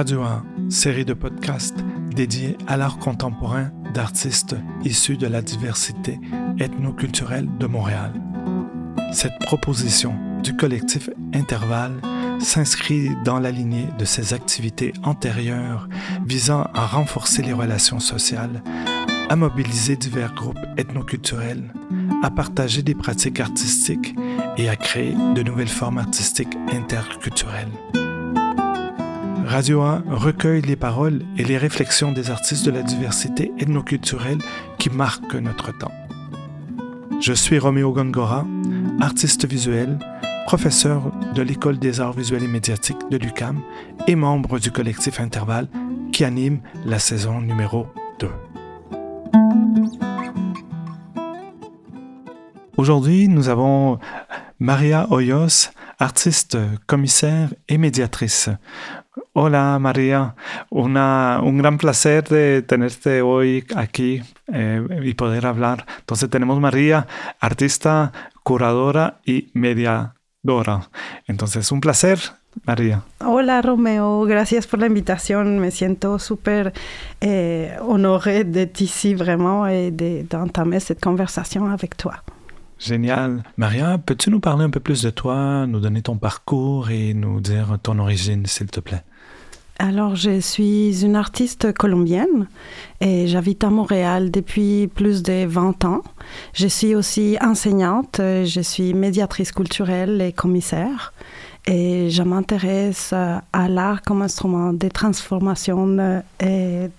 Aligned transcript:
Radio 0.00 0.22
1, 0.22 0.70
série 0.70 1.04
de 1.04 1.12
podcasts 1.12 1.76
dédiés 2.16 2.56
à 2.66 2.78
l'art 2.78 2.98
contemporain 2.98 3.70
d'artistes 3.92 4.56
issus 4.82 5.18
de 5.18 5.26
la 5.26 5.42
diversité 5.42 6.18
ethnoculturelle 6.58 7.46
de 7.58 7.66
Montréal. 7.66 8.14
Cette 9.12 9.38
proposition 9.40 10.14
du 10.42 10.56
collectif 10.56 11.10
Intervalle 11.34 12.00
s'inscrit 12.38 13.10
dans 13.26 13.38
la 13.38 13.50
lignée 13.50 13.88
de 13.98 14.06
ses 14.06 14.32
activités 14.32 14.94
antérieures 15.02 15.86
visant 16.24 16.62
à 16.72 16.86
renforcer 16.86 17.42
les 17.42 17.52
relations 17.52 18.00
sociales, 18.00 18.62
à 19.28 19.36
mobiliser 19.36 19.96
divers 19.96 20.32
groupes 20.32 20.64
ethnoculturels, 20.78 21.74
à 22.22 22.30
partager 22.30 22.80
des 22.80 22.94
pratiques 22.94 23.40
artistiques 23.40 24.14
et 24.56 24.70
à 24.70 24.76
créer 24.76 25.14
de 25.34 25.42
nouvelles 25.42 25.68
formes 25.68 25.98
artistiques 25.98 26.56
interculturelles. 26.72 27.68
Radio 29.50 29.82
1 29.82 30.04
recueille 30.06 30.62
les 30.62 30.76
paroles 30.76 31.22
et 31.36 31.42
les 31.42 31.58
réflexions 31.58 32.12
des 32.12 32.30
artistes 32.30 32.64
de 32.64 32.70
la 32.70 32.82
diversité 32.82 33.50
ethnoculturelle 33.58 34.38
qui 34.78 34.90
marquent 34.90 35.34
notre 35.34 35.76
temps. 35.76 35.90
Je 37.20 37.32
suis 37.32 37.58
Roméo 37.58 37.92
Gongora, 37.92 38.46
artiste 39.00 39.46
visuel, 39.46 39.98
professeur 40.46 41.10
de 41.34 41.42
l'École 41.42 41.80
des 41.80 42.00
arts 42.00 42.12
visuels 42.12 42.44
et 42.44 42.46
médiatiques 42.46 43.10
de 43.10 43.16
l'UCAM 43.16 43.60
et 44.06 44.14
membre 44.14 44.60
du 44.60 44.70
collectif 44.70 45.18
Intervalle 45.18 45.66
qui 46.12 46.24
anime 46.24 46.60
la 46.86 47.00
saison 47.00 47.40
numéro 47.40 47.88
2. 48.20 48.28
Aujourd'hui, 52.76 53.26
nous 53.26 53.48
avons 53.48 53.98
Maria 54.60 55.08
Hoyos, 55.10 55.70
artiste, 55.98 56.56
commissaire 56.86 57.52
et 57.68 57.78
médiatrice. 57.78 58.48
Hola 59.32 59.78
María, 59.78 60.34
Una, 60.70 61.38
un 61.40 61.58
gran 61.58 61.78
placer 61.78 62.28
de 62.28 62.62
tenerte 62.62 63.22
hoy 63.22 63.64
aquí 63.76 64.22
eh, 64.52 64.84
y 65.04 65.14
poder 65.14 65.46
hablar. 65.46 65.86
Entonces 66.00 66.28
tenemos 66.28 66.58
María, 66.58 67.06
artista, 67.38 68.10
curadora 68.42 69.20
y 69.24 69.50
mediadora. 69.54 70.90
Entonces 71.28 71.70
un 71.70 71.80
placer, 71.80 72.18
María. 72.64 73.04
Hola 73.24 73.62
Romeo, 73.62 74.22
gracias 74.24 74.66
por 74.66 74.80
la 74.80 74.86
invitación. 74.86 75.60
Me 75.60 75.70
siento 75.70 76.18
súper 76.18 76.72
eh, 77.20 77.76
honoré 77.82 78.42
d'être 78.42 78.80
ici 78.80 79.14
vraiment 79.14 79.68
et 79.68 79.92
d'entamer 79.92 80.80
cette 80.80 81.00
conversation 81.00 81.70
avec 81.70 81.96
toi. 81.96 82.24
Génial. 82.80 83.44
Maria, 83.56 83.98
peux-tu 83.98 84.30
nous 84.30 84.40
parler 84.40 84.64
un 84.64 84.70
peu 84.70 84.80
plus 84.80 85.02
de 85.02 85.10
toi, 85.10 85.66
nous 85.68 85.80
donner 85.80 86.02
ton 86.02 86.16
parcours 86.16 86.90
et 86.90 87.14
nous 87.14 87.40
dire 87.40 87.78
ton 87.80 87.98
origine, 88.00 88.46
s'il 88.46 88.68
te 88.68 88.80
plaît? 88.80 89.04
Alors, 89.82 90.14
je 90.14 90.40
suis 90.40 91.06
une 91.06 91.16
artiste 91.16 91.72
colombienne 91.72 92.48
et 93.00 93.26
j'habite 93.26 93.64
à 93.64 93.70
Montréal 93.70 94.30
depuis 94.30 94.88
plus 94.88 95.22
de 95.22 95.46
20 95.46 95.86
ans. 95.86 96.02
Je 96.52 96.66
suis 96.66 96.94
aussi 96.94 97.38
enseignante, 97.40 98.16
je 98.18 98.60
suis 98.60 98.92
médiatrice 98.92 99.52
culturelle 99.52 100.20
et 100.20 100.34
commissaire. 100.34 101.14
Et 101.66 102.10
je 102.10 102.22
m'intéresse 102.22 103.14
à 103.14 103.68
l'art 103.68 104.02
comme 104.02 104.20
instrument 104.20 104.74
de 104.74 104.88
transformation 104.88 106.22
et 106.40 106.90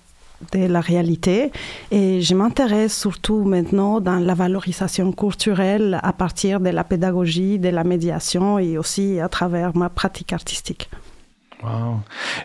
de 0.50 0.66
la 0.66 0.80
réalité. 0.80 1.52
Et 1.92 2.20
je 2.20 2.34
m'intéresse 2.34 2.98
surtout 2.98 3.44
maintenant 3.44 4.00
dans 4.00 4.18
la 4.18 4.34
valorisation 4.34 5.12
culturelle 5.12 6.00
à 6.02 6.12
partir 6.12 6.58
de 6.58 6.70
la 6.70 6.82
pédagogie, 6.82 7.60
de 7.60 7.68
la 7.68 7.84
médiation 7.84 8.58
et 8.58 8.76
aussi 8.76 9.20
à 9.20 9.28
travers 9.28 9.76
ma 9.76 9.88
pratique 9.88 10.32
artistique. 10.32 10.90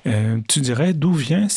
Euh, 0.05 0.39
tu 0.47 0.59
dirais 0.61 0.93
d'où 0.93 1.13
vient, 1.13 1.47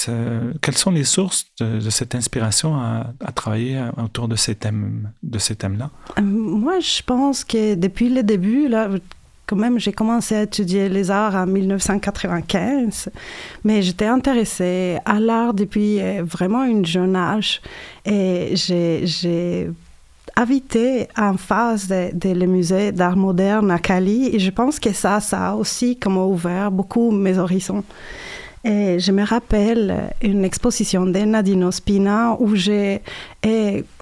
quelles 0.61 0.77
sont 0.77 0.91
les 0.91 1.05
sources 1.05 1.47
de, 1.61 1.91
cette 1.91 2.15
inspiration 2.15 2.77
à, 2.77 3.33
travailler 3.35 3.83
autour 4.03 4.29
de 4.29 4.37
ces 4.37 4.55
thèmes, 4.55 5.11
de 5.23 5.39
ces 5.39 5.57
thèmes-là? 5.57 5.91
Euh, 6.19 6.23
Moi, 6.23 6.81
je 6.81 7.03
pense 7.03 7.45
que 7.45 7.75
depuis 7.75 8.09
le 8.09 8.23
début, 8.23 8.69
là, 8.69 8.89
quand 9.47 9.57
même, 9.57 9.79
j'ai 9.81 9.93
commencé 9.93 10.37
à 10.37 10.43
étudier 10.43 10.89
les 10.89 11.11
arts 11.11 11.35
en 11.35 11.47
1995, 11.47 13.11
mais 13.65 13.83
j'étais 13.83 14.07
intéressée 14.07 14.99
à 15.05 15.19
l'art 15.19 15.55
depuis 15.55 16.01
euh, 16.01 16.23
vraiment 16.23 16.65
une 16.65 16.87
jeune 16.87 17.17
âge. 17.17 17.61
Et 18.05 18.53
j'ai 18.55 19.71
habité 20.41 21.09
en 21.17 21.37
face 21.37 21.87
de, 21.89 22.11
de 22.15 22.31
le 22.31 22.47
musée 22.47 22.93
d'art 22.93 23.17
moderne 23.17 23.71
à 23.71 23.79
Cali 23.79 24.35
et 24.35 24.39
je 24.39 24.51
pense 24.51 24.81
que 24.81 24.93
ça, 24.93 25.21
ça 25.21 25.51
a 25.51 25.55
aussi 25.55 25.99
comme 25.99 26.17
ouvert 26.17 26.71
beaucoup 26.71 27.11
mes 27.11 27.39
horizons. 27.39 27.85
Et 28.63 28.99
je 28.99 29.11
me 29.11 29.25
rappelle 29.25 30.13
une 30.21 30.45
exposition 30.45 31.07
de 31.07 31.19
Nadine 31.21 31.73
Spina 31.73 32.37
où 32.39 32.55
j'ai 32.57 33.01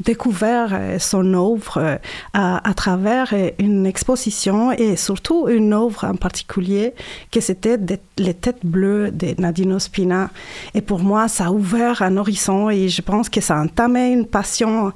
découvert 0.04 0.76
son 0.98 1.32
œuvre 1.34 2.00
à, 2.32 2.68
à, 2.68 2.74
travers 2.74 3.32
une 3.60 3.86
exposition 3.86 4.72
et 4.72 4.96
surtout 4.96 5.46
une 5.48 5.72
œuvre 5.72 6.02
en 6.02 6.16
particulier 6.16 6.94
que 7.30 7.40
c'était 7.40 7.78
les 8.16 8.34
têtes 8.34 8.64
bleues 8.64 9.12
de 9.12 9.40
Nadine 9.40 9.78
Spina. 9.78 10.28
Et 10.74 10.80
pour 10.80 10.98
moi, 10.98 11.28
ça 11.28 11.46
a 11.46 11.50
ouvert 11.52 12.02
un 12.02 12.16
horizon 12.16 12.68
et 12.68 12.88
je 12.88 13.00
pense 13.00 13.28
que 13.28 13.40
ça 13.40 13.58
a 13.58 13.62
entamé 13.62 14.10
une 14.10 14.26
passion 14.26 14.92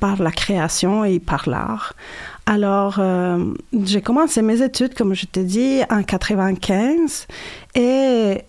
par 0.00 0.20
la 0.20 0.32
création 0.32 1.04
et 1.04 1.20
par 1.20 1.48
l'art. 1.48 1.94
Alors, 2.48 2.98
euh, 3.00 3.44
j'ai 3.82 4.00
commencé 4.00 4.40
mes 4.40 4.62
études, 4.62 4.94
comme 4.94 5.14
je 5.14 5.26
te 5.26 5.40
dis, 5.40 5.80
en 5.90 6.04
95 6.04 7.26
et, 7.74 8.44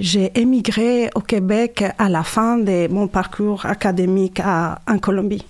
j'ai 0.00 0.32
émigré 0.34 1.08
au 1.14 1.20
Québec 1.20 1.84
à 1.98 2.08
la 2.08 2.24
fin 2.24 2.58
de 2.58 2.88
mon 2.88 3.06
parcours 3.06 3.64
académique 3.64 4.40
en 4.40 4.98
Colombie. 4.98 5.46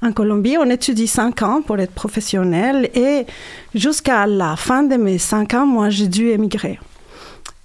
En 0.00 0.12
Colombie, 0.12 0.56
on 0.58 0.70
étudie 0.70 1.08
cinq 1.08 1.42
ans 1.42 1.60
pour 1.60 1.78
être 1.80 1.92
professionnel 1.92 2.88
et 2.94 3.26
jusqu'à 3.74 4.26
la 4.28 4.54
fin 4.54 4.84
de 4.84 4.94
mes 4.94 5.18
cinq 5.18 5.54
ans, 5.54 5.66
moi, 5.66 5.90
j'ai 5.90 6.06
dû 6.06 6.28
émigrer. 6.28 6.78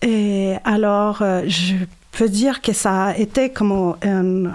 Et 0.01 0.55
alors, 0.63 1.21
euh, 1.21 1.43
je 1.45 1.75
peux 2.11 2.27
dire 2.27 2.61
que 2.61 2.73
ça 2.73 3.05
a 3.05 3.17
été 3.17 3.49
comme 3.49 3.95
un 4.01 4.51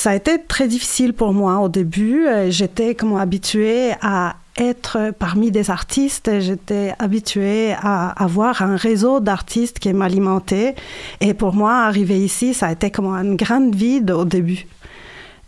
ça 0.00 0.12
a 0.12 0.14
été 0.14 0.40
très 0.42 0.66
difficile 0.66 1.12
pour 1.12 1.34
moi 1.34 1.58
au 1.60 1.68
début. 1.68 2.26
Euh, 2.26 2.50
j'étais 2.50 2.94
comme 2.94 3.16
habituée 3.18 3.92
à 4.00 4.36
être 4.56 5.12
parmi 5.18 5.50
des 5.50 5.70
artistes, 5.70 6.40
j'étais 6.40 6.94
habituée 6.98 7.74
à 7.74 8.08
avoir 8.08 8.62
un 8.62 8.76
réseau 8.76 9.20
d'artistes 9.20 9.78
qui 9.78 9.92
m'alimentait. 9.92 10.74
Et 11.20 11.34
pour 11.34 11.52
moi, 11.52 11.82
arriver 11.82 12.18
ici, 12.18 12.54
ça 12.54 12.68
a 12.68 12.72
été 12.72 12.90
comme 12.90 13.12
un 13.12 13.34
grand 13.34 13.74
vide 13.74 14.10
au 14.12 14.24
début. 14.24 14.66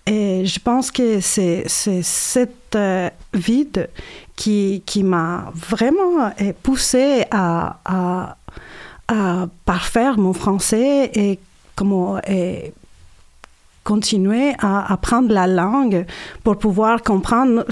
Et 0.04 0.44
je 0.44 0.60
pense 0.60 0.90
que 0.90 1.20
c'est 1.20 1.64
cette 1.66 2.76
euh, 2.76 3.08
vide 3.32 3.88
qui, 4.36 4.82
qui 4.84 5.02
m'a 5.02 5.50
vraiment 5.54 6.30
euh, 6.42 6.52
poussée 6.62 7.24
à, 7.30 7.78
à, 7.86 8.36
à, 9.08 9.46
parfaire 9.64 10.18
mon 10.18 10.34
français 10.34 11.10
et, 11.14 11.38
comment, 11.74 12.20
continuer 13.84 14.54
à 14.58 14.92
apprendre 14.92 15.32
la 15.32 15.46
langue 15.46 16.06
pour 16.44 16.58
pouvoir 16.58 17.02
comprendre 17.02 17.64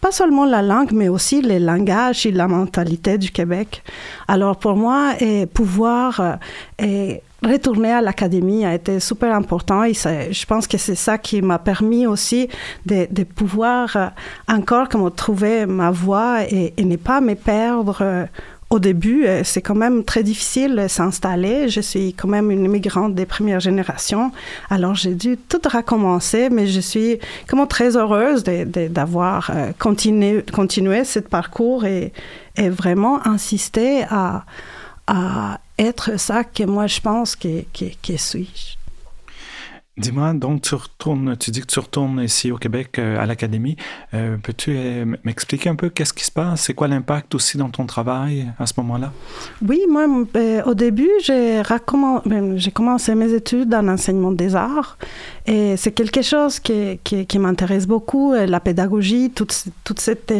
pas 0.00 0.12
seulement 0.12 0.44
la 0.44 0.62
langue, 0.62 0.92
mais 0.92 1.08
aussi 1.08 1.40
les 1.40 1.58
langages 1.58 2.26
et 2.26 2.32
la 2.32 2.46
mentalité 2.48 3.18
du 3.18 3.30
Québec. 3.30 3.82
Alors 4.28 4.56
pour 4.56 4.76
moi, 4.76 5.14
pouvoir 5.54 6.20
euh, 6.20 6.34
et 6.78 7.22
retourner 7.42 7.92
à 7.92 8.00
l'académie 8.00 8.64
a 8.64 8.74
été 8.74 9.00
super 9.00 9.34
important 9.34 9.84
et 9.84 9.94
je 9.94 10.46
pense 10.46 10.66
que 10.66 10.78
c'est 10.78 10.94
ça 10.94 11.18
qui 11.18 11.42
m'a 11.42 11.58
permis 11.58 12.06
aussi 12.06 12.48
de, 12.86 13.06
de, 13.10 13.24
pouvoir 13.24 13.96
euh, 13.96 14.06
encore 14.48 14.88
comme 14.88 15.10
trouver 15.10 15.66
ma 15.66 15.90
voie 15.90 16.44
et, 16.44 16.74
et 16.76 16.84
ne 16.84 16.96
pas 16.96 17.20
me 17.20 17.34
perdre 17.34 17.98
euh, 18.00 18.24
au 18.68 18.78
début, 18.80 19.26
euh, 19.26 19.42
c'est 19.44 19.62
quand 19.62 19.76
même 19.76 20.02
très 20.04 20.24
difficile 20.24 20.74
de 20.74 20.88
s'installer. 20.88 21.68
Je 21.68 21.80
suis 21.80 22.14
quand 22.14 22.26
même 22.26 22.50
une 22.50 22.64
immigrante 22.64 23.14
des 23.14 23.26
premières 23.26 23.60
générations. 23.60 24.32
Alors, 24.70 24.94
j'ai 24.94 25.14
dû 25.14 25.36
tout 25.36 25.60
recommencer, 25.72 26.50
mais 26.50 26.66
je 26.66 26.80
suis 26.80 27.18
comment 27.46 27.66
très 27.66 27.96
heureuse 27.96 28.42
d'avoir 28.42 29.50
euh, 29.50 29.70
continué, 29.78 30.44
continué 30.52 31.04
ce 31.04 31.20
parcours 31.20 31.84
et, 31.84 32.12
vraiment 32.58 33.26
insisté 33.26 34.04
à, 34.08 34.46
à, 35.06 35.60
être 35.78 36.18
ça 36.18 36.42
que 36.42 36.62
moi, 36.62 36.86
je 36.86 37.00
pense 37.00 37.36
que, 37.36 37.60
que, 37.74 37.84
que 38.02 38.16
suis. 38.16 38.78
Dis-moi, 39.98 40.34
donc 40.34 40.60
tu 40.60 40.74
retournes, 40.74 41.38
tu 41.38 41.50
dis 41.50 41.62
que 41.62 41.66
tu 41.68 41.78
retournes 41.78 42.20
ici 42.20 42.52
au 42.52 42.58
Québec 42.58 42.98
euh, 42.98 43.18
à 43.18 43.24
l'Académie. 43.24 43.76
Euh, 44.12 44.36
peux-tu 44.36 44.74
euh, 44.76 45.06
m'expliquer 45.24 45.70
un 45.70 45.74
peu 45.74 45.88
qu'est-ce 45.88 46.12
qui 46.12 46.24
se 46.24 46.30
passe? 46.30 46.64
C'est 46.64 46.74
quoi 46.74 46.86
l'impact 46.86 47.34
aussi 47.34 47.56
dans 47.56 47.70
ton 47.70 47.86
travail 47.86 48.46
à 48.58 48.66
ce 48.66 48.74
moment-là? 48.76 49.10
Oui, 49.66 49.80
moi, 49.88 50.04
au 50.66 50.74
début, 50.74 51.08
j'ai, 51.22 51.62
j'ai 52.56 52.70
commencé 52.72 53.14
mes 53.14 53.32
études 53.32 53.72
en 53.72 53.88
enseignement 53.88 54.32
des 54.32 54.54
arts 54.54 54.98
et 55.46 55.78
c'est 55.78 55.92
quelque 55.92 56.20
chose 56.20 56.60
qui, 56.60 56.98
qui, 57.02 57.38
m'intéresse 57.38 57.86
beaucoup, 57.86 58.34
la 58.34 58.60
pédagogie, 58.60 59.30
tout, 59.30 59.46
tout 59.84 59.94
cet 59.96 60.30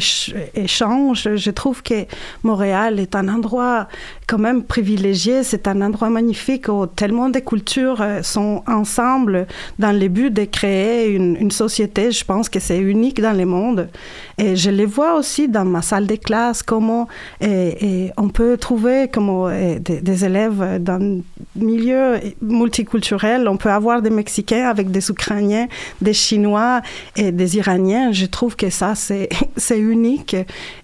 échange. 0.54 1.34
Je 1.34 1.50
trouve 1.50 1.82
que 1.82 2.04
Montréal 2.42 3.00
est 3.00 3.14
un 3.14 3.28
endroit 3.28 3.88
quand 4.26 4.38
même 4.38 4.64
privilégié, 4.64 5.44
c'est 5.44 5.66
un 5.66 5.80
endroit 5.80 6.10
magnifique 6.10 6.68
où 6.68 6.86
tellement 6.86 7.30
de 7.30 7.38
cultures 7.38 8.04
sont 8.22 8.62
ensemble 8.66 9.45
dans 9.78 9.92
le 9.92 10.08
but 10.08 10.30
de 10.30 10.44
créer 10.44 11.10
une, 11.10 11.50
société. 11.50 12.10
Je 12.10 12.24
pense 12.24 12.48
que 12.48 12.60
c'est 12.60 12.78
unique 12.78 13.20
dans 13.20 13.36
le 13.36 13.46
monde. 13.46 13.88
Et 14.38 14.54
je 14.54 14.70
les 14.70 14.84
vois 14.84 15.14
aussi 15.14 15.48
dans 15.48 15.64
ma 15.64 15.82
salle 15.82 16.06
de 16.06 16.16
classe, 16.16 16.62
comment 16.62 17.08
on 17.42 18.28
peut 18.28 18.56
trouver 18.58 19.08
comment, 19.12 19.48
des, 19.48 20.24
élèves 20.24 20.78
dans 20.82 21.00
un 21.00 21.20
milieu 21.54 22.20
multiculturel. 22.42 23.48
On 23.48 23.56
peut 23.56 23.70
avoir 23.70 24.02
des 24.02 24.10
Mexicains 24.10 24.68
avec 24.68 24.90
des 24.90 25.10
Ukrainiens, 25.10 25.68
des 26.00 26.12
Chinois 26.12 26.82
et 27.16 27.32
des 27.32 27.56
Iraniens. 27.56 28.12
Je 28.12 28.26
trouve 28.26 28.56
que 28.56 28.70
ça, 28.70 28.94
c'est, 28.94 29.28
unique. 29.70 30.36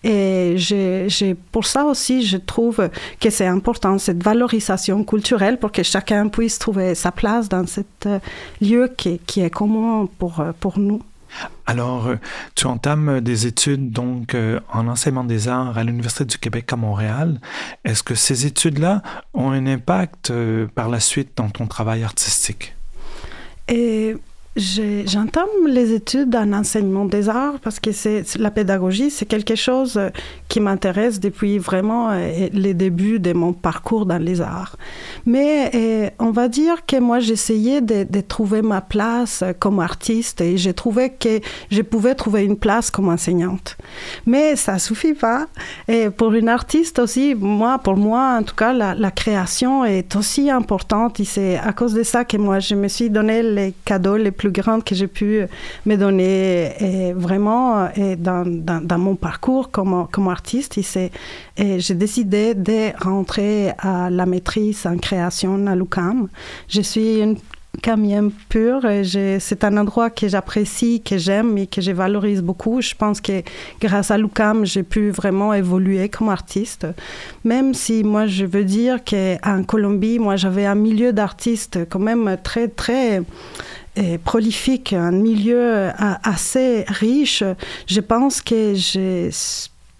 Et 0.02 0.54
j'ai, 0.56 1.36
pour 1.50 1.66
ça 1.66 1.84
aussi, 1.84 2.22
je 2.22 2.38
trouve 2.38 2.88
que 3.20 3.30
c'est 3.30 3.46
important, 3.46 3.98
cette 3.98 4.22
valorisation 4.22 5.04
culturelle 5.04 5.58
pour 5.58 5.72
que 5.72 5.82
chacun 5.82 6.28
puisse 6.28 6.58
trouver 6.58 6.94
sa 6.94 7.12
place 7.12 7.48
dans 7.48 7.66
cette 7.66 8.08
lieu 8.60 8.90
qui, 8.96 9.18
qui 9.26 9.40
est 9.40 9.50
commun 9.50 10.08
pour, 10.18 10.40
euh, 10.40 10.52
pour 10.58 10.78
nous. 10.78 11.00
Alors, 11.66 12.06
euh, 12.06 12.16
tu 12.54 12.66
entames 12.66 13.20
des 13.20 13.46
études 13.46 13.90
donc 13.90 14.34
euh, 14.34 14.60
en 14.72 14.88
enseignement 14.88 15.24
des 15.24 15.48
arts 15.48 15.78
à 15.78 15.84
l'Université 15.84 16.24
du 16.24 16.38
Québec 16.38 16.72
à 16.72 16.76
Montréal. 16.76 17.40
Est-ce 17.84 18.02
que 18.02 18.14
ces 18.14 18.46
études-là 18.46 19.02
ont 19.34 19.50
un 19.50 19.66
impact 19.66 20.32
par 20.74 20.88
la 20.88 21.00
suite 21.00 21.32
dans 21.36 21.50
ton 21.50 21.66
travail 21.66 22.04
artistique? 22.04 22.74
J'entame 24.54 25.48
les 25.66 25.94
études 25.94 26.36
en 26.36 26.52
enseignement 26.52 27.06
des 27.06 27.30
arts 27.30 27.58
parce 27.62 27.80
que 27.80 27.90
c'est 27.90 28.36
la 28.36 28.50
pédagogie, 28.50 29.10
c'est 29.10 29.24
quelque 29.24 29.54
chose 29.54 29.98
qui 30.48 30.60
m'intéresse 30.60 31.20
depuis 31.20 31.56
vraiment 31.56 32.10
euh, 32.10 32.48
les 32.52 32.74
débuts 32.74 33.18
de 33.18 33.32
mon 33.32 33.54
parcours 33.54 34.04
dans 34.04 34.18
les 34.18 34.42
arts. 34.42 34.76
Mais 35.24 35.70
euh, 35.74 36.10
on 36.18 36.32
va 36.32 36.48
dire 36.48 36.84
que 36.84 36.96
moi 36.96 37.18
j'essayais 37.18 37.80
de, 37.80 38.20
trouver 38.20 38.60
ma 38.60 38.82
place 38.82 39.42
comme 39.58 39.80
artiste 39.80 40.42
et 40.42 40.58
j'ai 40.58 40.74
trouvé 40.74 41.10
que 41.10 41.40
je 41.70 41.80
pouvais 41.80 42.14
trouver 42.14 42.44
une 42.44 42.58
place 42.58 42.90
comme 42.90 43.08
enseignante. 43.08 43.78
Mais 44.26 44.54
ça 44.56 44.78
suffit 44.78 45.14
pas. 45.14 45.46
Et 45.88 46.10
pour 46.10 46.34
une 46.34 46.50
artiste 46.50 46.98
aussi, 46.98 47.34
moi, 47.34 47.78
pour 47.78 47.96
moi 47.96 48.36
en 48.38 48.42
tout 48.42 48.54
cas, 48.54 48.74
la, 48.74 48.94
la 48.94 49.10
création 49.10 49.86
est 49.86 50.14
aussi 50.14 50.50
importante. 50.50 51.20
Et 51.20 51.24
c'est 51.24 51.56
à 51.56 51.72
cause 51.72 51.94
de 51.94 52.02
ça 52.02 52.26
que 52.26 52.36
moi 52.36 52.58
je 52.58 52.74
me 52.74 52.88
suis 52.88 53.08
donné 53.08 53.42
les 53.42 53.72
cadeaux 53.86 54.18
les 54.18 54.30
plus 54.30 54.41
plus 54.42 54.50
grande 54.50 54.82
que 54.82 54.96
j'ai 54.96 55.06
pu 55.06 55.46
me 55.86 55.94
donner 55.94 56.72
et 56.80 57.12
vraiment 57.12 57.88
et 57.94 58.16
dans, 58.16 58.98
mon 58.98 59.14
parcours 59.14 59.70
comme, 59.70 60.08
comme 60.10 60.26
artiste. 60.28 60.80
J'ai 61.56 61.94
décidé 61.94 62.54
de 62.54 62.80
rentrer 63.00 63.70
à 63.78 64.10
la 64.10 64.26
maîtrise 64.26 64.84
en 64.84 64.96
création 64.98 65.64
à 65.68 65.76
l'UCAM. 65.76 66.28
Je 66.68 66.80
suis 66.80 67.20
une 67.20 67.36
camienne 67.80 68.30
pure. 68.48 68.82
C'est 69.38 69.64
un 69.64 69.76
endroit 69.76 70.10
que 70.10 70.28
j'apprécie, 70.28 71.00
que 71.00 71.16
j'aime 71.16 71.56
et 71.56 71.66
que 71.66 71.80
je 71.80 71.92
valorise 71.92 72.42
beaucoup. 72.42 72.80
Je 72.80 72.94
pense 72.94 73.20
que 73.20 73.42
grâce 73.80 74.10
à 74.10 74.18
l'UCAM, 74.18 74.66
j'ai 74.66 74.82
pu 74.82 75.10
vraiment 75.10 75.54
évoluer 75.54 76.08
comme 76.08 76.28
artiste. 76.28 76.86
Même 77.44 77.74
si 77.74 78.02
moi, 78.04 78.26
je 78.26 78.44
veux 78.44 78.64
dire 78.64 78.98
qu'en 79.04 79.62
Colombie, 79.62 80.18
moi, 80.18 80.36
j'avais 80.36 80.66
un 80.66 80.74
milieu 80.74 81.12
d'artistes 81.12 81.78
quand 81.88 82.00
même 82.00 82.36
très, 82.42 82.68
très 82.68 83.22
prolifique, 84.24 84.92
un 84.92 85.12
milieu 85.12 85.60
euh, 85.60 85.90
assez 86.22 86.84
riche, 86.88 87.44
je 87.86 88.00
pense 88.00 88.40
que 88.40 88.74
je, 88.74 89.28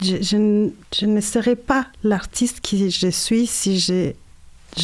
je, 0.01 1.07
ne 1.07 1.21
serais 1.21 1.57
pas 1.57 1.87
l'artiste 2.03 2.61
qui 2.61 2.91
je 2.91 3.09
suis 3.09 3.47
si 3.47 3.79
je 3.79 4.13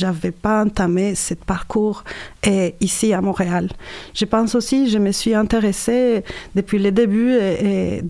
n'avais 0.03 0.31
pas 0.31 0.65
entamé 0.65 1.15
ce 1.15 1.35
parcours 1.35 2.05
et 2.47 2.75
ici 2.81 3.15
à 3.15 3.23
Montréal. 3.23 3.71
Je 4.15 4.27
pense 4.27 4.55
aussi, 4.55 4.91
je 4.91 4.99
me 4.99 5.13
suis 5.13 5.35
intéressée 5.35 6.23
depuis 6.55 6.79
le 6.79 6.93
début 6.93 7.33
et, 7.33 8.03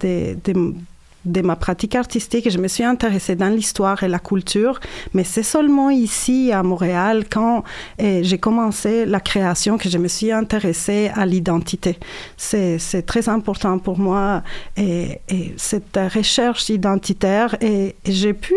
ma 1.25 1.57
pratique 1.57 1.95
artistique, 1.95 2.51
je 2.51 2.59
me 2.59 2.69
suis 2.69 2.85
intéressée 2.85 3.35
dans 3.35 3.49
l'histoire 3.49 4.03
et 4.03 4.09
la 4.09 4.19
culture, 4.19 4.81
mais 5.15 5.25
c'est 5.25 5.43
seulement 5.43 5.91
ici 5.91 6.53
à 6.53 6.63
Montréal, 6.63 7.25
quand 7.31 7.65
eh, 7.99 8.23
j'ai 8.25 8.39
commencé 8.39 9.07
la 9.07 9.21
création, 9.21 9.79
que 9.79 9.89
je 9.89 9.99
me 9.99 10.09
suis 10.09 10.33
intéressée 10.33 11.11
à 11.15 11.27
l'identité. 11.27 11.99
C'est, 12.37 12.79
très 13.07 13.29
important 13.29 13.79
pour 13.79 13.99
moi, 13.99 14.43
et, 14.77 15.21
cette 15.57 15.99
recherche 16.15 16.69
identitaire, 16.69 17.57
et, 17.61 17.97
j'ai 18.05 18.33
pu 18.33 18.55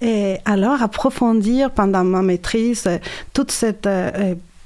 et 0.00 0.36
alors 0.44 0.82
approfondir 0.82 1.70
pendant 1.70 2.04
ma 2.04 2.22
maîtrise 2.22 2.88
toute 3.32 3.50
cette 3.50 3.88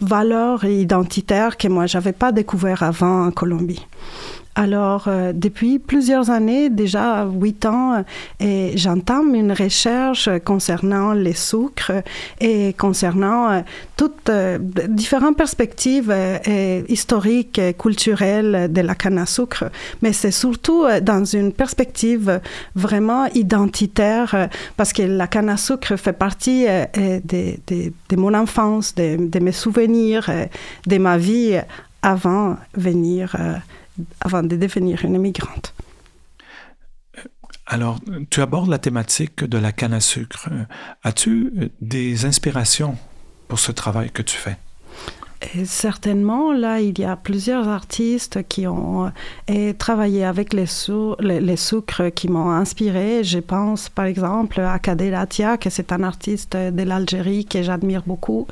valeur 0.00 0.64
identitaire 0.64 1.56
que 1.56 1.68
moi, 1.68 1.86
j'avais 1.86 2.12
pas 2.12 2.32
découvert 2.32 2.82
avant 2.82 3.26
en 3.26 3.30
Colombie. 3.30 3.84
Alors, 4.58 5.04
euh, 5.06 5.32
depuis 5.32 5.78
plusieurs 5.78 6.30
années, 6.30 6.68
déjà 6.68 7.24
huit 7.26 7.64
ans, 7.64 8.04
et 8.40 8.72
j'entame 8.74 9.36
une 9.36 9.52
recherche 9.52 10.28
concernant 10.44 11.12
les 11.12 11.32
sucres 11.32 12.02
et 12.40 12.72
concernant 12.72 13.52
euh, 13.52 13.60
toutes 13.96 14.28
euh, 14.30 14.58
différentes 14.88 15.36
perspectives 15.36 16.12
historiques 16.88 17.60
et 17.60 17.72
culturelles 17.72 18.72
de 18.72 18.80
la 18.80 18.96
canne 18.96 19.18
à 19.18 19.26
sucre, 19.26 19.70
mais 20.02 20.12
c'est 20.12 20.32
surtout 20.32 20.86
dans 21.02 21.24
une 21.24 21.52
perspective 21.52 22.40
vraiment 22.74 23.26
identitaire 23.26 24.48
parce 24.76 24.92
que 24.92 25.02
la 25.02 25.28
canne 25.28 25.50
à 25.50 25.56
sucre 25.56 25.94
fait 25.94 26.12
partie 26.12 26.66
de, 26.66 28.16
mon 28.16 28.34
enfance, 28.34 28.92
de, 28.96 29.16
de, 29.28 29.38
mes 29.38 29.52
souvenirs, 29.52 30.28
de 30.86 30.98
ma 30.98 31.16
vie 31.16 31.60
avant 32.02 32.56
venir 32.74 33.36
avant 34.20 34.42
de 34.42 34.56
devenir 34.56 35.04
une 35.04 35.14
immigrante. 35.14 35.74
Alors, 37.66 38.00
tu 38.30 38.40
abordes 38.40 38.70
la 38.70 38.78
thématique 38.78 39.44
de 39.44 39.58
la 39.58 39.72
canne 39.72 39.92
à 39.92 40.00
sucre. 40.00 40.48
As-tu 41.02 41.70
des 41.80 42.24
inspirations 42.24 42.96
pour 43.46 43.58
ce 43.58 43.72
travail 43.72 44.10
que 44.10 44.22
tu 44.22 44.36
fais? 44.36 44.56
Certainement, 45.64 46.52
là, 46.52 46.80
il 46.80 46.98
y 46.98 47.04
a 47.04 47.16
plusieurs 47.16 47.68
artistes 47.68 48.46
qui 48.48 48.66
ont 48.66 49.10
euh, 49.50 49.72
travaillé 49.72 50.24
avec 50.24 50.52
les, 50.52 50.66
sucres 50.66 52.12
qui 52.14 52.28
m'ont 52.28 52.50
inspiré. 52.50 53.22
Je 53.22 53.38
pense, 53.38 53.88
par 53.88 54.06
exemple, 54.06 54.60
à 54.60 54.78
Kadel 54.78 55.14
Atia, 55.14 55.56
que 55.56 55.70
c'est 55.70 55.92
un 55.92 56.02
artiste 56.02 56.56
de 56.56 56.82
l'Algérie 56.82 57.44
que 57.44 57.62
j'admire 57.62 58.02
beaucoup. 58.06 58.46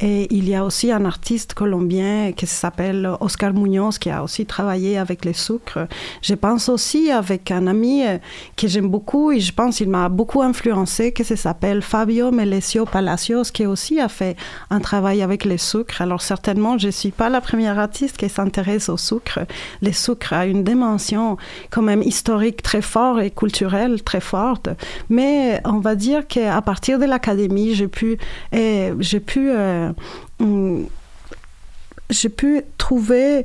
Et 0.00 0.32
il 0.34 0.48
y 0.48 0.54
a 0.54 0.64
aussi 0.64 0.92
un 0.92 1.04
artiste 1.04 1.54
colombien 1.54 2.32
qui 2.32 2.46
s'appelle 2.46 3.10
Oscar 3.20 3.52
Muñoz, 3.52 3.98
qui 3.98 4.10
a 4.10 4.22
aussi 4.22 4.46
travaillé 4.46 4.96
avec 4.96 5.24
les 5.24 5.32
sucres. 5.32 5.88
Je 6.22 6.34
pense 6.34 6.68
aussi 6.68 7.10
avec 7.10 7.50
un 7.50 7.66
ami 7.66 8.06
euh, 8.06 8.18
que 8.56 8.68
j'aime 8.68 8.88
beaucoup 8.88 9.32
et 9.32 9.40
je 9.40 9.52
pense 9.52 9.78
qu'il 9.78 9.88
m'a 9.88 10.08
beaucoup 10.08 10.42
influencé, 10.42 11.12
qui 11.12 11.24
s'appelle 11.24 11.82
Fabio 11.82 12.30
Melesio 12.30 12.84
Palacios, 12.84 13.50
qui 13.52 13.66
aussi 13.66 14.00
a 14.00 14.08
fait 14.08 14.36
un 14.70 14.80
travail 14.80 15.22
avec 15.22 15.44
les 15.44 15.58
sucres. 15.58 16.02
Certainement, 16.28 16.78
je 16.78 16.86
ne 16.88 16.92
suis 16.92 17.10
pas 17.10 17.28
la 17.28 17.40
première 17.40 17.78
artiste 17.78 18.16
qui 18.16 18.28
s'intéresse 18.28 18.88
au 18.88 18.96
sucre. 18.96 19.40
Le 19.82 19.92
sucre 19.92 20.32
a 20.32 20.46
une 20.46 20.62
dimension 20.62 21.38
quand 21.70 21.82
même 21.82 22.02
historique 22.02 22.62
très 22.62 22.82
forte 22.82 23.20
et 23.22 23.30
culturelle 23.30 24.02
très 24.02 24.20
forte. 24.20 24.68
Mais 25.08 25.60
on 25.64 25.80
va 25.80 25.94
dire 25.94 26.26
qu'à 26.26 26.60
partir 26.62 26.98
de 26.98 27.06
l'académie, 27.06 27.74
j'ai 27.74 27.88
pu, 27.88 28.18
j'ai 28.52 29.20
pu 29.20 29.50
euh, 29.50 29.90
mm, 30.40 30.84
j'ai 32.10 32.30
pu 32.30 32.62
trouver 32.78 33.44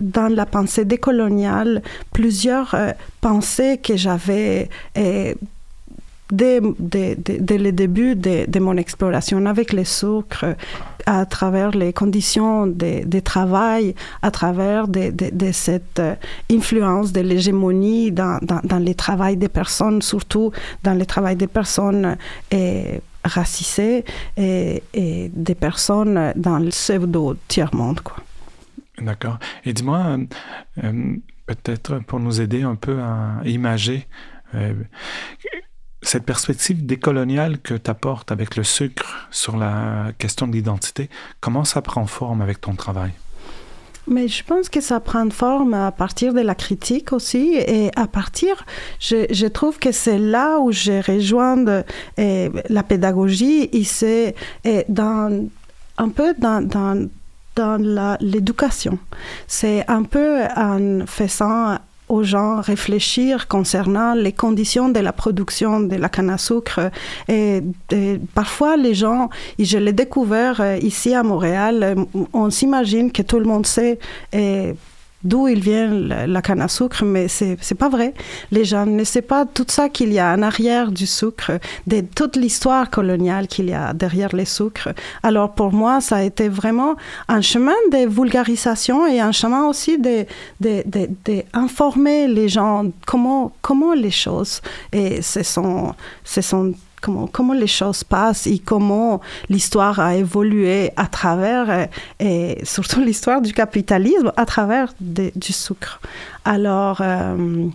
dans 0.00 0.32
la 0.34 0.46
pensée 0.46 0.86
décoloniale 0.86 1.82
plusieurs 2.12 2.74
euh, 2.74 2.92
pensées 3.20 3.78
que 3.86 3.94
j'avais 3.94 4.70
dès, 6.30 6.60
le 6.60 7.70
début 7.70 8.14
de, 8.16 8.58
mon 8.58 8.76
exploration 8.76 9.44
avec 9.46 9.72
les 9.72 9.84
sucres, 9.84 10.56
à 11.06 11.26
travers 11.26 11.70
les 11.70 11.92
conditions 11.92 12.66
de, 12.66 13.20
travail, 13.20 13.94
à 14.22 14.30
travers 14.30 14.88
de, 14.88 15.52
cette 15.52 15.98
euh, 15.98 16.14
influence 16.50 17.12
de 17.12 17.20
l'hégémonie 17.20 18.12
dans, 18.12 18.38
dans, 18.42 18.78
les 18.78 18.94
travails 18.94 19.36
des 19.36 19.48
personnes, 19.48 20.02
surtout 20.02 20.52
dans 20.82 20.94
le 20.94 21.06
travail 21.06 21.36
des 21.36 21.46
personnes 21.46 22.16
et 22.50 23.00
racisées 23.24 24.04
et, 24.36 24.82
des 24.94 25.54
personnes 25.54 26.32
dans 26.36 26.58
le 26.58 26.70
pseudo-tiers-monde. 26.70 28.00
D'accord. 29.00 29.38
Et 29.64 29.72
dis-moi, 29.72 30.18
peut-être 31.46 31.98
pour 32.00 32.20
nous 32.20 32.40
aider 32.40 32.62
un 32.62 32.76
peu 32.76 33.00
à 33.00 33.40
imager 33.44 34.06
cette 36.02 36.24
perspective 36.24 36.84
décoloniale 36.84 37.58
que 37.58 37.74
tu 37.74 37.90
apportes 37.90 38.32
avec 38.32 38.56
le 38.56 38.64
sucre 38.64 39.28
sur 39.30 39.56
la 39.56 40.12
question 40.18 40.46
de 40.46 40.52
l'identité, 40.52 41.10
comment 41.40 41.64
ça 41.64 41.82
prend 41.82 42.06
forme 42.06 42.40
avec 42.42 42.60
ton 42.60 42.74
travail? 42.74 43.12
Mais 44.06 44.26
je 44.26 44.42
pense 44.42 44.68
que 44.68 44.80
ça 44.80 44.98
prend 44.98 45.28
forme 45.30 45.74
à 45.74 45.92
partir 45.92 46.32
de 46.32 46.40
la 46.40 46.54
critique 46.54 47.12
aussi 47.12 47.54
et 47.54 47.90
à 47.96 48.06
partir, 48.06 48.64
je, 48.98 49.46
trouve 49.46 49.78
que 49.78 49.92
c'est 49.92 50.18
là 50.18 50.58
où 50.58 50.72
je 50.72 51.04
rejoins 51.12 51.84
eh, 52.16 52.50
la 52.68 52.82
pédagogie 52.82 53.68
et 53.72 53.84
c'est 53.84 54.34
dans, 54.88 55.48
un 55.98 56.08
peu 56.08 56.34
dans, 56.38 56.66
dans, 56.66 57.08
dans 57.54 58.18
l'éducation. 58.20 58.98
C'est 59.46 59.88
un 59.88 60.02
peu 60.02 60.44
en 60.56 61.06
faisant 61.06 61.78
aux 62.10 62.22
gens 62.22 62.60
réfléchir 62.60 63.48
concernant 63.48 64.14
les 64.14 64.32
conditions 64.32 64.88
de 64.88 65.00
la 65.00 65.12
production 65.12 65.80
de 65.80 65.96
la 65.96 66.08
canne 66.08 66.30
à 66.30 66.38
sucre. 66.38 66.90
Et, 67.28 67.62
parfois, 68.34 68.76
les 68.76 68.94
gens, 68.94 69.30
et 69.58 69.64
je 69.64 69.78
l'ai 69.78 69.92
découvert 69.92 70.60
euh, 70.60 70.76
ici 70.82 71.14
à 71.14 71.22
Montréal, 71.22 71.82
euh, 71.82 72.24
on 72.32 72.50
s'imagine 72.50 73.12
que 73.12 73.22
tout 73.22 73.38
le 73.38 73.46
monde 73.46 73.66
sait 73.66 73.98
d'où 75.24 75.48
il 75.48 75.60
vient 75.60 75.88
la 75.88 76.42
canne 76.42 76.62
à 76.62 76.68
sucre, 76.68 77.04
mais 77.04 77.28
c'est 77.28 77.56
c'est 77.60 77.74
pas 77.74 77.88
vrai. 77.88 78.14
Les 78.50 78.64
gens 78.64 78.86
ne 78.86 79.04
savent 79.04 79.22
pas 79.22 79.46
tout 79.46 79.66
ça 79.68 79.88
qu'il 79.88 80.12
y 80.12 80.18
a 80.18 80.32
en 80.34 80.42
arrière 80.42 80.90
du 80.90 81.06
sucre, 81.06 81.52
de 81.86 82.00
toute 82.00 82.36
l'histoire 82.36 82.90
coloniale 82.90 83.46
qu'il 83.46 83.68
y 83.68 83.74
a 83.74 83.92
derrière 83.92 84.34
les 84.34 84.44
sucres. 84.44 84.90
Alors 85.22 85.52
pour 85.54 85.72
moi, 85.72 86.00
ça 86.00 86.16
a 86.16 86.22
été 86.22 86.48
vraiment 86.48 86.94
un 87.28 87.40
chemin 87.40 87.80
de 87.92 88.08
vulgarisation 88.08 89.06
et 89.06 89.20
un 89.20 89.32
chemin 89.32 89.66
aussi 89.66 89.98
de 89.98 90.26
les 92.28 92.48
gens 92.48 92.86
comment 93.06 93.52
comment 93.62 93.94
les 93.94 94.10
choses 94.10 94.60
et 94.92 95.22
ce 95.22 95.42
sont 95.42 95.94
comment, 97.00 97.52
les 97.52 97.66
choses 97.66 98.04
passent 98.04 98.46
et 98.46 98.58
comment 98.58 99.20
l'histoire 99.48 100.00
a 100.00 100.16
évolué 100.16 100.90
à 100.96 101.06
travers, 101.06 101.70
euh, 101.70 101.86
et 102.18 102.58
surtout 102.64 103.00
l'histoire 103.08 103.40
du 103.40 103.52
capitalisme, 103.52 104.32
à 104.36 104.46
travers 104.46 104.92
du 105.00 105.52
sucre. 105.52 106.00
Alors, 106.44 106.98
euh, 107.00 107.66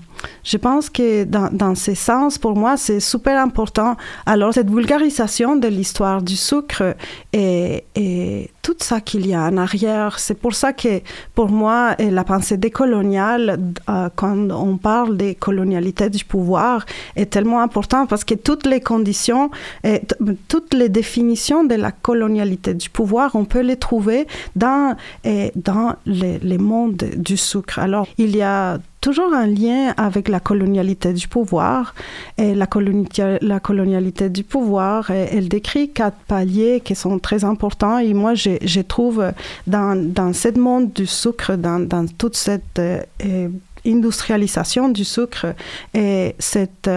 je 0.44 0.58
pense 0.58 0.90
que 0.90 1.24
dans, 1.24 1.50
dans 1.52 1.76
ce 1.76 1.94
sens, 1.94 2.38
pour 2.38 2.56
moi, 2.56 2.78
c'est 2.78 3.00
super 3.00 3.42
important. 3.42 3.96
Alors, 4.26 4.54
cette 4.54 4.70
vulgarisation 4.70 5.56
de 5.56 5.68
l'histoire 5.68 6.22
du 6.22 6.36
sucre 6.36 6.96
et, 7.34 7.84
et 7.96 8.52
tout 8.62 8.76
ça 8.80 9.00
qu'il 9.00 9.28
y 9.28 9.34
a 9.34 9.44
en 9.44 9.58
arrière, 9.58 10.18
c'est 10.20 10.40
pour 10.40 10.56
ça 10.56 10.74
que 10.74 11.02
pour 11.36 11.50
moi, 11.50 11.96
la 12.00 12.24
pensée 12.24 12.58
décoloniale, 12.58 13.60
euh, 13.90 14.10
quand 14.16 14.50
on 14.52 14.78
parle 14.78 15.18
des 15.18 15.36
colonialités 15.36 16.10
du 16.10 16.26
pouvoir, 16.26 16.86
est 17.16 17.28
tellement 17.28 17.62
importante 17.62 18.10
parce 18.10 18.24
que 18.24 18.34
toutes 18.34 18.66
les 18.66 18.82
conditions, 18.82 19.52
et 19.84 20.02
toutes 20.48 20.74
les 20.74 20.90
définitions 20.90 21.64
de 21.64 21.76
la 21.76 21.92
colonialité 21.92 22.74
du 22.74 22.90
pouvoir, 22.90 23.36
on 23.36 23.46
peut 23.46 23.62
les 23.62 23.78
trouver 23.78 24.28
dans, 24.56 24.96
et 25.24 25.52
dans 25.56 25.96
les, 26.06 26.40
les 26.40 26.58
mondes 26.58 27.04
du 27.16 27.38
sucre. 27.38 27.80
Alors, 27.80 28.08
il 28.18 28.36
y 28.36 28.42
a 28.42 28.80
toujours 29.06 29.36
un 29.36 29.46
lien 29.46 29.94
avec 29.98 30.28
la 30.30 30.40
colonialité 30.40 31.14
du 31.14 31.28
pouvoir. 31.28 31.94
La, 32.40 32.66
colonialité 32.66 34.30
du 34.30 34.44
pouvoir, 34.44 35.12
elle 35.12 35.48
décrit 35.48 35.92
quatre 35.92 36.18
paliers 36.28 36.82
qui 36.84 36.96
sont 36.96 37.20
très 37.20 37.44
importants. 37.44 38.00
Et 38.00 38.16
moi, 38.16 38.34
je, 38.34 38.58
je 38.64 38.82
trouve 38.82 39.24
dans, 39.68 39.96
dans 39.96 40.34
ce 40.34 40.50
monde 40.58 40.92
du 40.92 41.06
sucre, 41.06 41.56
dans, 41.56 41.80
dans 41.80 42.08
toute 42.08 42.36
cette 42.36 42.80
euh, 42.80 43.50
industrialisation 43.86 44.90
du 44.90 45.06
sucre 45.06 45.54
et 45.94 46.36
cette, 46.40 46.90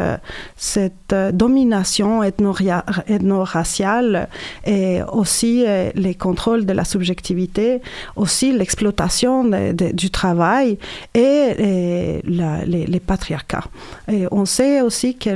cette 0.56 1.14
domination 1.32 2.22
ethno-raciale 2.22 4.28
et 4.66 5.00
aussi 5.12 5.64
euh, 5.66 5.90
les 5.94 6.14
contrôles 6.14 6.66
de 6.66 6.72
la 6.72 6.84
subjectivité, 6.84 7.80
aussi 8.16 8.52
l'exploitation 8.52 9.44
du 9.92 10.10
travail 10.10 10.78
et, 11.14 12.20
les, 12.24 13.02
patriarcats. 13.06 13.64
Et 14.10 14.26
on 14.30 14.44
sait 14.44 14.80
aussi 14.80 15.16
que 15.16 15.30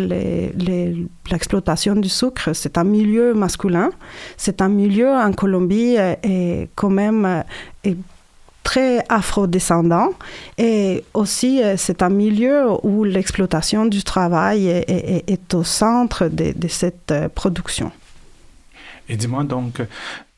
l'exploitation 1.30 1.94
du 1.94 2.08
sucre, 2.08 2.52
c'est 2.52 2.78
un 2.78 2.84
milieu 2.84 3.34
masculin, 3.34 3.90
c'est 4.36 4.62
un 4.62 4.68
milieu 4.68 5.10
en 5.10 5.32
Colombie 5.32 5.96
et 6.22 6.68
quand 6.74 6.90
même 6.90 7.44
très 8.62 9.04
afro-descendant 9.08 10.10
et 10.58 11.04
aussi 11.14 11.62
euh, 11.62 11.76
c'est 11.76 12.02
un 12.02 12.08
milieu 12.08 12.66
où 12.82 13.04
l'exploitation 13.04 13.86
du 13.86 14.02
travail 14.02 14.68
est, 14.68 15.54
au 15.54 15.64
centre 15.64 16.28
de, 16.28 16.68
cette 16.68 17.10
euh, 17.10 17.28
production. 17.28 17.92
Et 19.08 19.16
dis-moi 19.16 19.44
donc, 19.44 19.82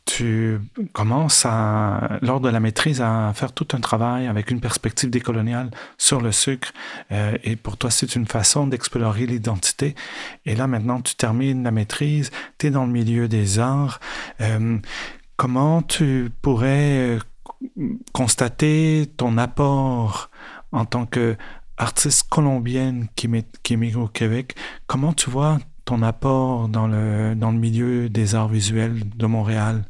tu 0.07 0.59
commences 0.93 1.45
à, 1.47 2.19
lors 2.23 2.41
de 2.41 2.49
la 2.49 2.61
maîtrise 2.61 3.01
à 3.01 3.33
faire 3.35 3.53
tout 3.53 3.69
un 3.73 3.81
travail 3.81 4.27
avec 4.27 4.51
une 4.51 4.61
perspective 4.61 5.11
décoloniale 5.11 5.71
sur 5.97 6.21
le 6.21 6.33
sucre. 6.33 6.73
Euh, 7.13 7.37
et 7.45 7.57
pour 7.57 7.77
toi, 7.77 7.91
c'est 7.91 8.17
une 8.17 8.27
façon 8.27 8.67
d'explorer 8.67 9.27
l'identité. 9.27 9.95
Et 10.45 10.57
là, 10.57 10.67
maintenant, 10.67 11.01
tu 11.01 11.15
termines 11.15 11.63
la 11.63 11.71
maîtrise, 11.71 12.31
tu 12.59 12.67
es 12.67 12.71
dans 12.71 12.87
le 12.87 12.93
milieu 12.93 13.29
des 13.29 13.59
arts. 13.59 14.01
comment 15.37 15.83
tu 15.83 16.31
pourrais 16.43 17.19
constater 18.13 19.11
ton 19.17 19.39
apport 19.39 20.31
en 20.73 20.85
tant 20.85 21.07
qu'artiste 21.07 22.29
colombienne 22.29 23.09
qui, 23.17 23.29
qui 23.63 23.75
émigre 23.75 24.03
au 24.03 24.09
Québec. 24.09 24.57
Comment 24.87 25.13
tu 25.13 25.31
vois 25.31 25.59
ton 25.85 26.03
apport 26.03 26.69
dans 26.69 26.87
le, 26.87 27.35
dans 27.35 27.51
le 27.51 27.59
milieu 27.59 28.09
des 28.09 28.35
arts 28.35 28.49
visuels 28.49 29.03
de 29.17 29.27
Montréal? 29.27 29.85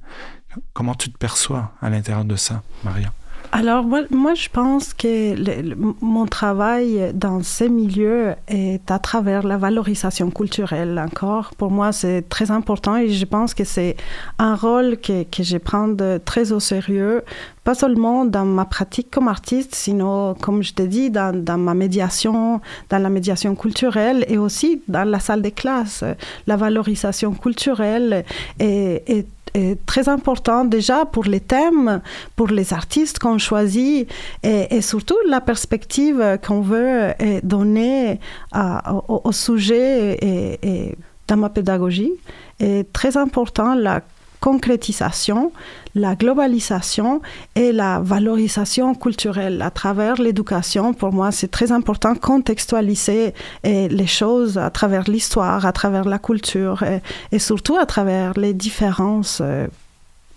Comment 0.72 0.94
tu 0.94 1.10
te 1.10 1.18
perçois 1.18 1.72
à 1.80 1.90
l'intérieur 1.90 2.24
de 2.24 2.36
ça, 2.36 2.62
Maria? 2.84 3.12
Alors, 3.56 3.84
moi, 3.84 4.00
moi, 4.10 4.34
je 4.34 4.48
pense 4.48 4.92
que 4.92 5.36
mon 6.00 6.26
travail 6.26 7.12
dans 7.14 7.40
ces 7.44 7.68
milieux 7.68 8.34
est 8.48 8.90
à 8.90 8.98
travers 8.98 9.44
la 9.46 9.56
valorisation 9.56 10.28
culturelle 10.32 10.98
encore. 10.98 11.52
Pour 11.56 11.70
moi, 11.70 11.92
c'est 11.92 12.28
très 12.28 12.50
important 12.50 12.96
et 12.96 13.10
je 13.10 13.24
pense 13.24 13.54
que 13.54 13.62
c'est 13.62 13.96
un 14.40 14.56
rôle 14.56 14.96
que, 14.96 15.22
que 15.22 15.44
je 15.44 15.56
prends 15.56 15.94
très 16.24 16.50
au 16.50 16.58
sérieux, 16.58 17.22
pas 17.62 17.76
seulement 17.76 18.24
dans 18.24 18.44
ma 18.44 18.64
pratique 18.64 19.12
comme 19.12 19.28
artiste, 19.28 19.76
sinon, 19.76 20.34
comme 20.34 20.64
je 20.64 20.74
t'ai 20.74 20.88
dit, 20.88 21.10
dans, 21.12 21.32
dans 21.32 21.56
ma 21.56 21.74
médiation, 21.74 22.60
dans 22.90 22.98
la 22.98 23.08
médiation 23.08 23.54
culturelle 23.54 24.24
et 24.26 24.36
aussi 24.36 24.82
dans 24.88 25.08
la 25.08 25.20
salle 25.20 25.42
des 25.42 25.52
classes. 25.52 26.02
La 26.48 26.56
valorisation 26.56 27.32
culturelle 27.32 28.24
est 28.58 29.26
très 29.86 30.08
important 30.08 30.64
déjà 30.64 31.04
pour 31.04 31.24
les 31.24 31.40
thèmes, 31.40 32.00
pour 32.36 32.48
les 32.48 32.72
artistes 32.72 33.18
qu'on 33.18 33.38
choisit 33.38 34.08
et, 34.42 34.80
surtout 34.80 35.16
la 35.28 35.40
perspective 35.40 36.38
qu'on 36.46 36.60
veut 36.60 37.12
euh, 37.20 37.40
donner 37.42 38.20
au, 39.08 39.32
sujet 39.32 40.18
et, 40.20 40.96
dans 41.28 41.36
ma 41.36 41.48
pédagogie. 41.48 42.12
Est 42.60 42.92
très 42.92 43.16
important 43.16 43.74
la 43.74 44.00
concrétisation, 44.44 45.52
la 45.94 46.16
globalisation 46.16 47.22
et 47.54 47.72
la 47.72 48.00
valorisation 48.00 48.94
culturelle 48.94 49.62
à 49.62 49.70
travers 49.70 50.20
l'éducation. 50.20 50.92
Pour 50.92 51.14
moi, 51.14 51.32
c'est 51.32 51.50
très 51.50 51.72
important 51.72 52.14
contextualiser 52.14 53.32
eh, 53.62 53.88
les 53.88 54.06
choses 54.06 54.58
à 54.58 54.68
travers 54.68 55.04
l'histoire, 55.08 55.64
à 55.64 55.72
travers 55.72 56.04
la 56.04 56.18
culture 56.18 56.82
et, 56.82 57.00
et, 57.32 57.38
surtout 57.38 57.76
à 57.78 57.86
travers 57.86 58.34
les 58.38 58.52
différences 58.52 59.38
euh, 59.40 59.66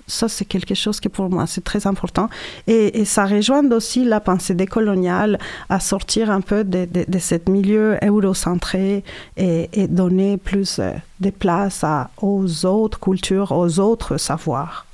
ça, 0.08 0.30
c'est 0.30 0.46
quelque 0.46 0.74
chose 0.74 1.00
qui 1.00 1.10
pour 1.10 1.30
moi, 1.30 1.46
c'est 1.48 1.64
très 1.64 1.86
important. 1.86 2.30
Et, 2.66 3.06
ça 3.06 3.26
rejoint 3.26 3.70
aussi 3.72 4.06
la 4.06 4.20
pensée 4.20 4.56
décoloniale 4.56 5.38
à 5.70 5.80
sortir 5.80 6.32
un 6.32 6.42
peu 6.42 6.64
de, 6.64 6.86
de, 6.86 7.52
milieu 7.52 7.98
eurocentré 8.02 9.04
et, 9.36 9.88
donner 9.88 10.38
plus 10.38 10.80
euh, 10.80 10.92
de 11.20 11.30
place 11.30 11.84
aux 12.22 12.66
autres 12.66 13.00
cultures, 13.00 13.52
aux 13.52 13.80
autres 13.80 14.18
savoirs. 14.18 14.87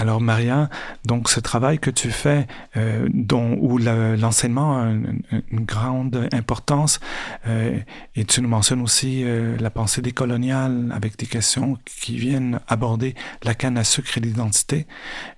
Alors 0.00 0.22
Maria, 0.22 0.70
donc 1.04 1.28
ce 1.28 1.40
travail 1.40 1.78
que 1.78 1.90
tu 1.90 2.10
fais, 2.10 2.46
euh, 2.78 3.06
dont, 3.12 3.58
où 3.60 3.76
l'enseignement 3.76 4.80
a 4.80 4.86
une, 4.86 5.20
grande 5.52 6.26
importance, 6.32 7.00
euh, 7.46 7.78
et 8.16 8.24
tu 8.24 8.40
nous 8.40 8.48
mentionnes 8.48 8.80
aussi 8.80 9.24
euh, 9.24 9.58
la 9.60 9.68
pensée 9.68 10.00
décoloniale 10.00 10.90
avec 10.96 11.18
des 11.18 11.26
questions 11.26 11.76
qui 11.84 12.16
viennent 12.16 12.60
aborder 12.66 13.14
la 13.42 13.52
canne 13.52 13.76
à 13.76 13.84
sucre 13.84 14.16
et 14.16 14.20
l'identité, 14.20 14.86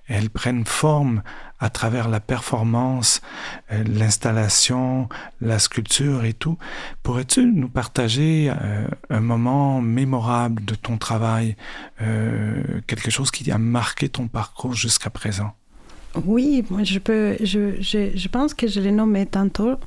elles 0.07 0.29
prennent 0.29 0.65
forme 0.65 1.23
à 1.63 1.69
travers 1.69 2.09
la 2.09 2.19
performance, 2.19 3.21
euh, 3.71 3.85
l'installation, 3.85 5.07
la 5.39 5.59
sculpture 5.59 6.25
et 6.25 6.33
tout. 6.33 6.57
Pourrais-tu 7.03 7.45
nous 7.45 7.69
partager 7.69 8.51
euh, 8.51 8.85
un 9.09 9.21
moment 9.21 9.79
mémorable 9.81 10.65
de 10.65 10.75
ton 10.75 10.97
travail, 10.97 11.55
euh, 12.01 12.81
quelque 12.85 13.09
chose 13.09 13.31
qui 13.31 13.49
a 13.49 13.57
marqué 13.57 14.09
ton 14.09 14.27
parcours 14.27 14.73
jusqu'à 14.73 15.09
présent? 15.09 15.53
Oui, 16.25 16.65
je 16.83 16.99
peux, 16.99 17.37
je, 17.41 17.81
je, 17.81 18.11
je 18.13 18.27
pense 18.27 18.53
que 18.53 18.67
je 18.67 18.81
l'ai 18.81 18.91
nommé 18.91 19.25
tantôt. 19.25 19.77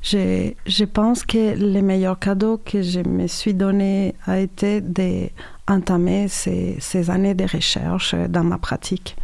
Je, 0.00 0.52
je 0.64 0.84
pense 0.84 1.22
que 1.22 1.54
le 1.56 1.80
meilleur 1.82 2.18
cadeau 2.18 2.56
que 2.56 2.80
je 2.80 3.00
me 3.00 3.26
suis 3.26 3.54
donné 3.54 4.14
a 4.24 4.38
été 4.40 4.80
d'entamer 5.66 6.28
ces, 6.28 6.76
ces 6.80 7.10
années 7.10 7.34
de 7.34 7.44
recherche 7.44 8.14
dans 8.14 8.44
ma 8.44 8.58
pratique. 8.58 9.16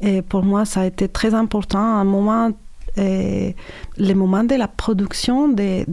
Et 0.00 0.22
pour 0.22 0.42
moi, 0.42 0.64
ça 0.64 0.80
a 0.80 0.84
été 0.86 1.08
très 1.08 1.34
important, 1.34 1.78
un 1.78 2.04
moment 2.04 2.50
et 2.96 3.56
le 3.96 4.14
moment 4.14 4.44
de 4.44 4.54
la 4.54 4.68
production 4.68 5.48
de, 5.48 5.84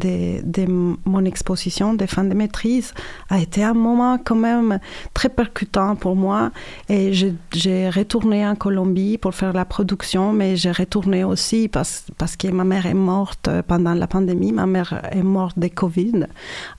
mon 1.05 1.25
exposition 1.25 1.93
de 1.93 2.05
fin 2.05 2.23
de 2.23 2.33
maîtrise 2.33 2.93
a 3.29 3.39
été 3.39 3.63
un 3.63 3.73
moment 3.73 4.17
quand 4.17 4.35
même 4.35 4.79
très 5.13 5.29
percutant 5.29 5.95
pour 5.95 6.15
moi. 6.15 6.51
Et 6.89 7.13
j'ai 7.13 7.89
retourné 7.89 8.45
en 8.45 8.55
Colombie 8.55 9.17
pour 9.17 9.33
faire 9.33 9.53
la 9.53 9.65
production, 9.65 10.33
mais 10.33 10.57
j'ai 10.57 10.71
retourné 10.71 11.23
aussi 11.23 11.67
parce, 11.67 12.05
parce 12.17 12.35
que 12.35 12.47
ma 12.49 12.63
mère 12.63 12.85
est 12.85 12.93
morte 12.93 13.49
pendant 13.67 13.93
la 13.93 14.07
pandémie. 14.07 14.51
Ma 14.51 14.65
mère 14.65 15.01
est 15.11 15.23
morte 15.23 15.57
de 15.57 15.67
Covid. 15.67 16.27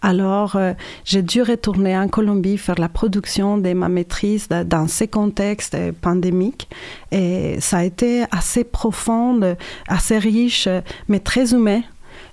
Alors, 0.03 0.57
euh, 0.57 0.73
j'ai 1.05 1.23
dû 1.23 1.43
retourner 1.43 1.97
en 1.97 2.09
Colombie 2.09 2.59
faire 2.59 2.79
la 2.79 2.89
production 2.89 3.59
de 3.59 3.73
ma 3.73 3.89
maîtrise 3.89 4.49
dans 4.49 4.87
ces 4.89 5.09
contextes 5.09 5.77
pandémiques. 6.01 6.69
Et 7.11 7.59
ça 7.61 7.79
a 7.79 7.85
été 7.85 8.25
assez 8.31 8.65
profond, 8.65 9.41
assez 9.89 10.10
riche, 10.19 10.69
mais 11.09 11.21
très 11.21 11.53
humain. 11.53 11.83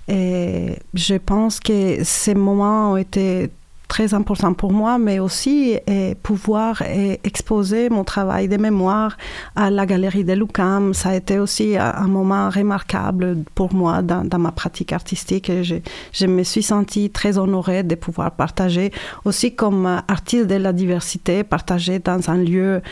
Et 0.08 0.76
je 0.94 1.16
pense 1.16 1.60
que 1.60 2.02
ces 2.02 2.34
moments 2.34 2.92
ont 2.92 2.96
été 2.96 3.50
très 3.88 4.12
importants 4.14 4.52
pour 4.52 4.72
moi, 4.72 4.98
mais 4.98 5.18
aussi 5.18 5.78
pouvoir 6.22 6.82
exposer 7.24 7.88
mon 7.88 8.04
travail 8.04 8.46
de 8.46 8.56
mémoire 8.56 9.16
à 9.56 9.70
la 9.70 9.86
galerie 9.86 10.24
de 10.24 10.34
Lucam. 10.34 10.94
Ça 10.94 11.10
a 11.10 11.14
été 11.16 11.38
aussi 11.38 11.76
un 11.76 12.06
moment 12.06 12.50
remarquable 12.50 13.38
pour 13.54 13.74
moi 13.74 14.02
dans, 14.02 14.38
ma 14.38 14.52
pratique 14.52 14.92
artistique. 14.92 15.50
Et 15.50 15.64
je, 15.64 16.26
me 16.26 16.42
suis 16.44 16.62
sentie 16.62 17.10
très 17.10 17.38
honorée 17.38 17.82
de 17.82 17.94
pouvoir 17.94 18.30
partager 18.32 18.92
aussi 19.24 19.54
comme 19.54 19.86
artiste 20.06 20.46
de 20.46 20.56
la 20.56 20.72
diversité, 20.72 21.42
partager 21.42 21.98
dans 21.98 22.30
un 22.30 22.36
lieu 22.36 22.82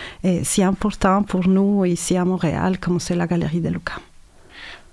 si 0.43 0.63
important 0.63 1.23
pour 1.23 1.47
nous 1.47 1.85
ici 1.85 2.17
à 2.17 2.25
Montréal 2.25 2.79
comme 2.79 2.99
c'est 2.99 3.15
la 3.15 3.27
galerie 3.27 3.61
de 3.61 3.69
Lucam. 3.69 4.01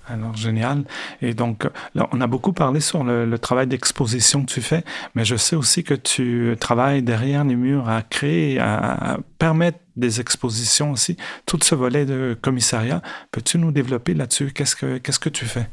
Alors, 0.06 0.36
génial. 0.36 0.84
Et 1.22 1.32
donc, 1.32 1.66
là, 1.94 2.08
on 2.12 2.20
a 2.20 2.26
beaucoup 2.26 2.52
parlé 2.52 2.80
sur 2.80 3.04
le, 3.04 3.24
le 3.24 3.38
travail 3.38 3.66
d'exposition 3.66 4.44
que 4.44 4.52
tu 4.52 4.60
fais, 4.60 4.84
mais 5.14 5.24
je 5.24 5.36
sais 5.36 5.56
aussi 5.56 5.82
que 5.82 5.94
tu 5.94 6.54
travailles 6.60 7.02
derrière 7.02 7.44
les 7.44 7.56
murs 7.56 7.88
à 7.88 8.02
créer, 8.02 8.58
à, 8.58 9.12
à 9.12 9.18
permettre 9.44 9.80
des 9.94 10.22
expositions 10.22 10.92
aussi. 10.92 11.18
Tout 11.44 11.58
ce 11.62 11.74
volet 11.74 12.06
de 12.06 12.34
commissariat, 12.40 13.02
peux-tu 13.30 13.58
nous 13.58 13.72
développer 13.72 14.14
là-dessus? 14.14 14.52
Qu'est-ce 14.54 14.74
que, 14.74 14.96
qu'est-ce 14.96 15.18
que 15.18 15.28
tu 15.28 15.44
fais? 15.44 15.66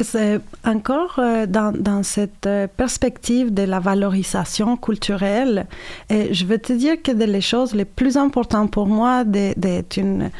C'est 0.00 0.38
encore 0.64 1.16
euh, 1.18 1.44
dans, 1.46 2.04
cette 2.04 2.46
euh, 2.46 2.68
perspective 2.68 3.52
de 3.52 3.64
la 3.64 3.80
valorisation 3.80 4.76
culturelle, 4.76 5.66
et 6.08 6.32
je 6.32 6.44
veux 6.46 6.60
te 6.68 6.72
dire 6.72 7.02
que 7.02 7.10
des 7.10 7.40
choses 7.40 7.74
les 7.74 7.84
plus 7.84 8.16
importantes 8.16 8.70
pour 8.70 8.86
moi 8.86 9.24
d'être 9.24 9.96
une, 9.96 10.30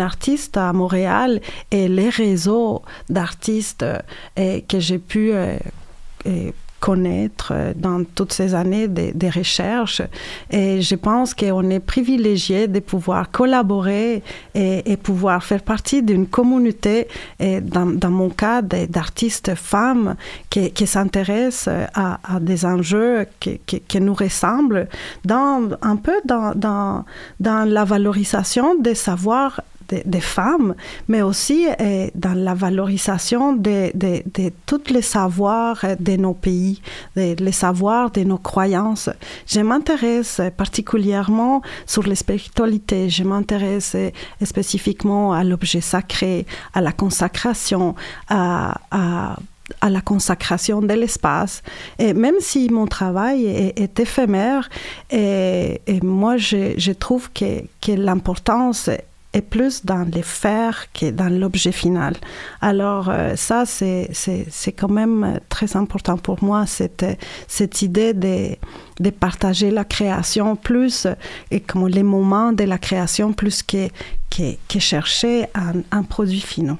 artiste 0.00 0.56
à 0.56 0.72
Montréal 0.72 1.40
et 1.70 1.86
les 1.86 2.10
réseaux 2.10 2.82
d'artistes 3.08 3.84
euh, 3.84 4.60
que 4.68 4.80
j'ai 4.80 4.98
pu 4.98 5.32
connaître 6.82 7.52
euh, 7.54 7.72
dans 7.76 8.02
toutes 8.02 8.32
ces 8.32 8.54
années 8.54 8.88
des, 8.88 9.12
des 9.12 9.30
recherches. 9.30 10.02
Et 10.50 10.82
je 10.82 10.96
pense 10.96 11.32
qu'on 11.32 11.70
est 11.70 11.78
privilégié 11.94 12.66
de 12.66 12.80
pouvoir 12.80 13.30
collaborer 13.30 14.22
et, 14.54 14.96
pouvoir 14.96 15.44
faire 15.44 15.62
partie 15.62 16.02
d'une 16.02 16.26
communauté, 16.26 17.06
et 17.38 17.60
dans, 17.60 18.10
mon 18.10 18.30
cas, 18.30 18.62
d'artistes 18.62 19.54
femmes 19.54 20.16
qui, 20.50 20.86
s'intéressent 20.86 21.68
à, 21.94 22.18
à, 22.34 22.40
des 22.40 22.64
enjeux 22.64 23.26
qui, 23.40 24.00
nous 24.00 24.14
ressemblent, 24.14 24.88
dans, 25.24 25.70
un 25.82 25.96
peu 25.96 26.18
dans, 26.24 26.52
dans, 26.54 27.04
dans 27.38 27.68
la 27.68 27.84
valorisation 27.84 28.74
des 28.74 28.96
savoirs 28.96 29.60
des 30.04 30.20
femmes, 30.20 30.74
mais 31.08 31.22
aussi 31.22 31.66
euh, 31.68 32.08
dans 32.14 32.34
la 32.34 32.54
valorisation 32.54 33.52
de, 33.52 33.90
de, 33.94 34.22
de, 34.34 34.50
tous 34.66 34.90
les 34.90 35.02
savoirs 35.02 35.84
de 35.98 36.16
nos 36.16 36.34
pays, 36.34 36.80
les 37.16 37.52
savoirs 37.52 38.10
de 38.10 38.22
nos 38.22 38.38
croyances. 38.38 39.10
Je 39.46 39.60
m'intéresse 39.60 40.40
particulièrement 40.56 41.62
sur 41.86 42.02
les 42.02 42.14
spiritualités, 42.14 43.10
je 43.10 43.24
m'intéresse 43.24 43.96
spécifiquement 44.42 45.32
à 45.32 45.44
l'objet 45.44 45.80
sacré, 45.80 46.46
à 46.74 46.80
la 46.80 46.92
consacration, 46.92 47.94
à, 48.28 48.74
la 49.82 50.00
consacration 50.00 50.80
de 50.80 50.94
l'espace. 50.94 51.62
Et 51.98 52.12
même 52.14 52.36
si 52.40 52.68
mon 52.70 52.86
travail 52.86 53.46
est, 53.46 54.00
éphémère, 54.00 54.68
et, 55.10 55.80
moi 56.02 56.36
je, 56.36 56.74
je 56.76 56.92
trouve 56.92 57.30
que, 57.32 57.62
que 57.80 57.92
l'importance 57.92 58.90
est 59.32 59.42
plus 59.42 59.84
dans 59.84 60.08
les 60.12 60.22
faire 60.22 60.86
que 60.92 61.10
dans 61.10 61.28
l'objet 61.28 61.72
final. 61.72 62.14
Alors 62.60 63.08
euh, 63.08 63.34
ça, 63.36 63.64
c'est, 63.66 64.10
quand 64.76 64.90
même 64.90 65.40
très 65.48 65.76
important 65.76 66.16
pour 66.16 66.42
moi, 66.42 66.66
cette, 66.66 67.06
cette 67.48 67.82
idée 67.82 68.12
de, 68.12 68.56
de 69.00 69.10
partager 69.10 69.70
la 69.70 69.84
création 69.84 70.56
plus, 70.56 71.06
et 71.50 71.60
comme 71.60 71.88
les 71.88 72.02
moments 72.02 72.52
de 72.52 72.64
la 72.64 72.78
création 72.78 73.32
plus 73.32 73.62
que, 73.62 73.88
que, 74.30 74.54
que 74.68 74.78
chercher 74.78 75.46
un, 75.54 75.82
un 75.90 76.02
produit 76.02 76.40
final. 76.40 76.76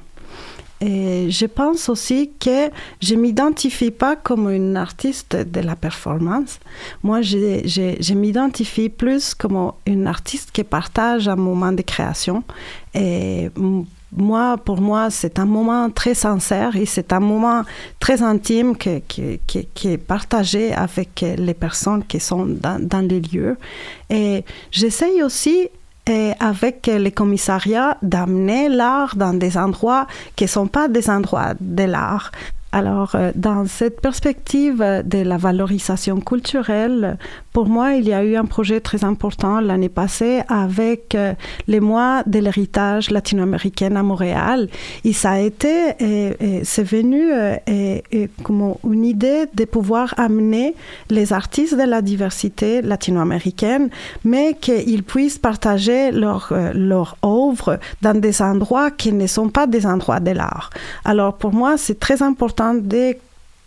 Je 0.83 1.47
pense 1.47 1.89
aussi 1.89 2.31
que 2.41 2.71
je 3.01 3.15
m'identifie 3.15 3.91
pas 3.91 4.17
comme 4.17 4.51
une 4.51 4.77
artiste 4.77 5.37
de 5.37 5.61
la 5.61 5.77
performance. 5.77 6.59
Moi, 7.03 7.23
je, 7.23 7.63
je, 7.65 7.97
je 8.01 8.15
m'identifie 8.15 8.89
plus 8.89 9.35
comme 9.35 9.73
une 9.87 10.07
artiste 10.07 10.51
qui 10.53 10.65
partage 10.65 11.29
un 11.29 11.37
moment 11.37 11.73
de 11.73 11.83
création. 11.83 12.43
Et 12.95 13.51
moi, 14.15 14.59
pour 14.59 14.81
moi, 14.81 15.09
c'est 15.11 15.39
un 15.39 15.47
moment 15.47 15.89
très 15.91 16.15
sincère 16.15 16.77
et 16.77 16.85
c'est 16.85 17.13
un 17.13 17.21
moment 17.21 17.63
très 17.99 18.23
intime 18.23 18.77
qui, 18.77 19.01
qui, 19.09 19.41
qui, 19.47 19.67
qui, 19.73 19.89
est 19.89 19.99
partagé 19.99 20.73
avec 20.75 21.25
les 21.39 21.55
personnes 21.55 22.05
qui 22.05 22.21
sont 22.21 22.45
dans, 22.45 22.79
dans 22.81 23.07
les 23.07 23.21
lieux. 23.21 23.57
Et 24.11 24.45
j'essaye 24.71 25.23
aussi 25.23 25.69
et 26.07 26.33
avec 26.41 26.87
les 26.87 27.13
commissariats 27.13 27.97
d'amener 28.03 28.69
l'art 28.69 29.17
dans 29.17 29.35
des 29.35 29.57
endroits 29.57 30.07
qui 30.37 30.45
ne 30.45 30.49
sont 30.49 30.67
pas 30.67 30.89
des 30.89 31.09
endroits 31.09 31.55
de 31.61 31.85
l'art. 31.85 32.33
Alors, 32.73 33.15
euh, 33.15 33.33
dans 33.35 33.67
cette 33.67 34.01
perspective 34.01 34.79
de 35.05 35.19
la 35.19 35.37
valorisation 35.37 36.21
culturelle, 36.21 37.19
pour 37.53 37.69
moi, 37.69 37.93
il 37.95 38.09
y 38.09 38.15
a 38.15 38.25
eu 38.25 38.37
un 38.37 38.47
projet 38.47 38.81
très 38.81 39.05
important 39.05 39.61
l'année 39.61 39.89
passée 39.89 40.41
avec 40.49 41.15
euh, 41.15 41.35
les 41.69 41.81
mois 41.81 42.23
de 42.27 42.39
l'héritage 42.39 43.11
latino-américain 43.11 43.95
à 43.97 44.03
Montréal. 44.03 44.69
Et 45.05 45.13
ça 45.13 45.33
a 45.33 45.39
été, 45.39 46.63
c'est 46.65 46.83
venu 46.83 47.31
et, 47.67 48.03
comme 48.43 48.75
une 48.91 49.05
idée 49.05 49.45
de 49.55 49.65
pouvoir 49.65 50.15
amener 50.17 50.75
les 51.11 51.33
artistes 51.33 51.77
de 51.77 51.83
la 51.83 52.03
diversité 52.03 52.83
latino-américaine, 52.83 53.89
mais 54.25 54.55
qu'ils 54.55 55.03
puissent 55.03 55.39
partager 55.39 56.11
leur, 56.11 56.49
euh, 56.53 56.73
leur 56.75 57.17
œuvre 57.25 57.79
dans 58.01 58.19
des 58.19 58.41
endroits 58.43 58.91
qui 58.91 59.13
ne 59.13 59.27
sont 59.27 59.49
pas 59.49 59.67
des 59.67 59.87
endroits 59.87 60.21
de 60.21 60.31
l'art. 60.31 60.71
Alors, 61.05 61.35
pour 61.35 61.53
moi, 61.53 61.77
c'est 61.77 61.99
très 61.99 62.23
important 62.23 62.62
de 62.75 63.17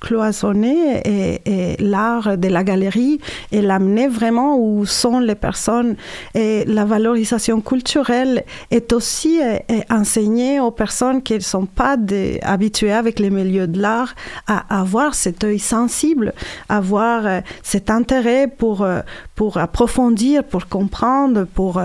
cloisonner 0.06 1.02
et, 1.06 1.76
l'art 1.80 2.38
de 2.38 2.48
la 2.48 2.64
galerie 2.64 3.20
et 3.52 3.62
l'amener 3.62 4.08
vraiment 4.08 4.58
où 4.58 4.86
sont 4.86 5.20
les 5.20 5.36
personnes. 5.36 5.96
Et 6.36 6.64
la 6.66 6.86
valorisation 6.86 7.62
culturelle 7.62 8.44
est 8.72 8.94
aussi 8.94 9.42
euh, 9.42 9.58
enseignée 9.90 10.60
aux 10.60 10.72
personnes 10.72 11.22
qui 11.24 11.34
ne 11.34 11.40
sont 11.40 11.66
pas 11.66 11.98
habituées 12.44 12.94
avec 12.94 13.20
les 13.20 13.30
milieux 13.30 13.68
de 13.68 13.82
l'art 13.82 14.14
à 14.48 14.80
avoir 14.80 15.16
cet 15.16 15.44
œil 15.44 15.60
sensible, 15.60 16.34
avoir 16.70 17.26
euh, 17.26 17.40
cet 17.64 17.90
intérêt 17.90 18.48
pour, 18.48 18.84
euh, 18.84 19.00
pour 19.34 19.58
approfondir, 19.58 20.44
pour 20.44 20.68
comprendre, 20.68 21.46
pour, 21.46 21.82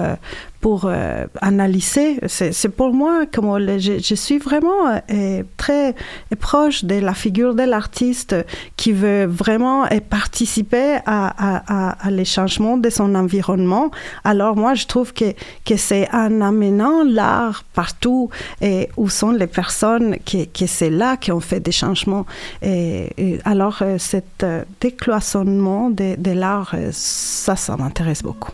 pour 0.60 0.84
euh, 0.84 1.26
analyser. 1.40 2.20
C'est 2.26 2.68
pour 2.68 2.92
moi, 2.92 3.24
comme 3.32 3.58
je, 3.78 4.14
suis 4.14 4.38
vraiment 4.38 5.00
euh, 5.10 5.42
très 5.56 5.94
proche 6.38 6.84
de 6.84 6.96
la 6.96 7.14
figure 7.14 7.54
de 7.54 7.62
l'artiste 7.62 8.36
qui 8.76 8.92
veut 8.92 9.24
vraiment 9.24 9.84
euh, 9.84 10.00
participer 10.08 10.98
à, 11.06 11.94
les 12.10 12.24
changements 12.24 12.76
de 12.76 12.90
son 12.90 13.14
environnement. 13.14 13.90
Alors 14.24 14.56
moi, 14.56 14.74
je 14.74 14.86
trouve 14.86 15.12
que, 15.12 15.32
que 15.64 15.76
c'est 15.76 16.08
en 16.12 16.40
amenant 16.40 17.04
l'art 17.04 17.64
partout 17.74 18.28
et 18.60 18.88
où 18.96 19.08
sont 19.08 19.30
les 19.30 19.46
personnes 19.46 20.16
que, 20.18 20.44
que 20.44 20.66
c'est 20.66 20.90
là 20.90 21.16
qu'on 21.16 21.40
fait 21.40 21.60
des 21.60 21.72
changements. 21.72 22.26
Et, 22.62 23.38
alors, 23.44 23.82
cet 23.98 24.44
décloisonnement 24.80 25.90
de, 25.90 26.16
de 26.16 26.30
l'art, 26.32 26.74
ça, 26.92 27.56
ça 27.56 27.76
m'intéresse 27.76 28.22
beaucoup. 28.22 28.52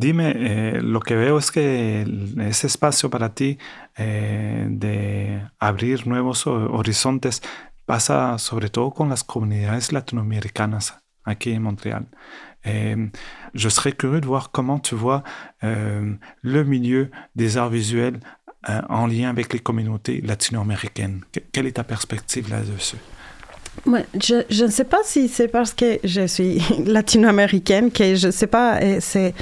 Dime, 0.00 0.32
eh, 0.34 0.80
lo 0.80 1.00
que 1.00 1.14
veo 1.14 1.36
es 1.36 1.50
que 1.50 2.06
ese 2.38 2.66
espacio 2.68 3.10
para 3.10 3.34
ti 3.34 3.58
eh, 3.98 4.66
de 4.70 5.46
abrir 5.58 6.06
nuevos 6.06 6.46
horizontes 6.46 7.42
pasa 7.84 8.38
sobre 8.38 8.70
todo 8.70 8.92
con 8.92 9.10
las 9.10 9.24
comunidades 9.24 9.92
latinoamericanas 9.92 10.96
aquí 11.24 11.52
en 11.52 11.64
Montréal. 11.64 12.06
Eh, 12.64 13.10
je 13.52 13.68
serais 13.68 13.92
curieux 13.92 14.22
de 14.22 14.26
voir 14.26 14.50
comment 14.50 14.78
tu 14.78 14.94
vois 14.94 15.22
le 15.60 16.64
milieu 16.64 17.10
des 17.34 17.58
arts 17.58 17.68
visuels 17.68 18.20
en 18.88 19.06
lien 19.06 19.28
avec 19.28 19.52
les 19.52 19.60
communautés 19.60 20.22
latino-américaines. 20.22 21.26
Quelle 21.52 21.66
est 21.66 21.76
ta 21.76 21.84
perspective 21.84 22.48
là-dessus? 22.48 22.96
Je, 23.86 24.64
ne 24.64 24.70
sais 24.70 24.84
pas 24.84 25.00
si 25.04 25.28
c'est 25.28 25.48
parce 25.48 25.72
que 25.72 25.98
je 26.04 26.26
suis 26.26 26.62
latino-américaine 26.84 27.90
que 27.90 28.14
je 28.14 28.26
ne 28.26 28.32
sais 28.32 28.46
pas, 28.46 28.78
c'est, 29.00 29.32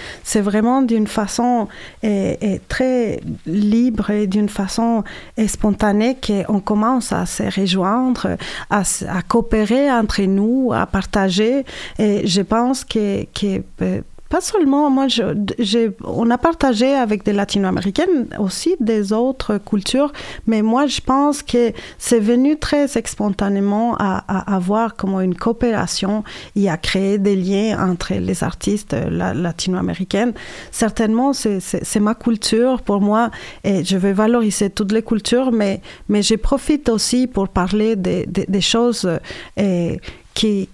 vraiment 0.40 0.82
d'une 0.82 1.06
façon 1.06 1.68
et, 2.02 2.60
très 2.68 3.20
libre 3.46 4.10
et 4.10 4.26
d'une 4.26 4.48
façon 4.48 5.02
spontanée 5.46 6.16
qu'on 6.24 6.60
commence 6.60 7.12
à 7.12 7.26
se 7.26 7.42
rejoindre, 7.60 8.36
à, 8.70 8.82
coopérer 9.26 9.90
entre 9.90 10.22
nous, 10.22 10.72
à 10.72 10.86
partager. 10.86 11.64
Et 11.98 12.26
je 12.26 12.42
pense 12.42 12.84
que, 12.84 13.24
que 13.24 13.62
euh, 13.82 14.00
pas 14.28 14.40
seulement, 14.40 14.90
moi, 14.90 15.08
je, 15.08 15.92
on 16.04 16.30
a 16.30 16.38
partagé 16.38 16.94
avec 16.94 17.24
des 17.24 17.32
latino-américaines 17.32 18.28
aussi 18.38 18.76
des 18.78 19.12
autres 19.12 19.58
cultures, 19.58 20.12
mais 20.46 20.60
moi, 20.60 20.86
je 20.86 21.00
pense 21.00 21.42
que 21.42 21.72
c'est 21.98 22.20
venu 22.20 22.58
très 22.58 22.88
spontanément 22.88 23.96
à, 23.98 24.54
avoir 24.54 24.96
comme 24.96 25.14
une 25.20 25.34
coopération 25.34 26.24
et 26.56 26.68
à 26.68 26.76
créer 26.76 27.18
des 27.18 27.36
liens 27.36 27.90
entre 27.90 28.14
les 28.14 28.44
artistes 28.44 28.94
latino-américaines. 29.10 30.34
Certainement, 30.70 31.32
c'est 31.32 32.00
ma 32.00 32.14
culture 32.14 32.82
pour 32.82 33.00
moi 33.00 33.30
et 33.64 33.84
je 33.84 33.96
veux 33.96 34.12
valoriser 34.12 34.70
toutes 34.70 34.92
les 34.92 35.02
cultures, 35.02 35.52
mais, 35.52 35.80
mais 36.08 36.22
je 36.22 36.34
profite 36.34 36.88
aussi 36.88 37.26
pour 37.26 37.48
parler 37.48 37.96
des, 37.96 38.26
des, 38.26 38.60
choses 38.60 39.08
et, 39.56 40.00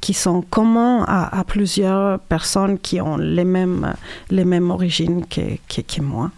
qui, 0.01 0.15
sont 0.15 0.43
communs 0.43 1.05
à, 1.07 1.43
plusieurs 1.45 2.21
personnes 2.21 2.79
qui 2.79 3.01
ont 3.01 3.17
les 3.17 3.45
mêmes, 3.45 3.95
les 4.31 4.45
mêmes 4.45 4.71
origines 4.71 5.25
que, 5.27 5.57
que, 5.69 5.81
que 5.81 6.03
moi. 6.03 6.31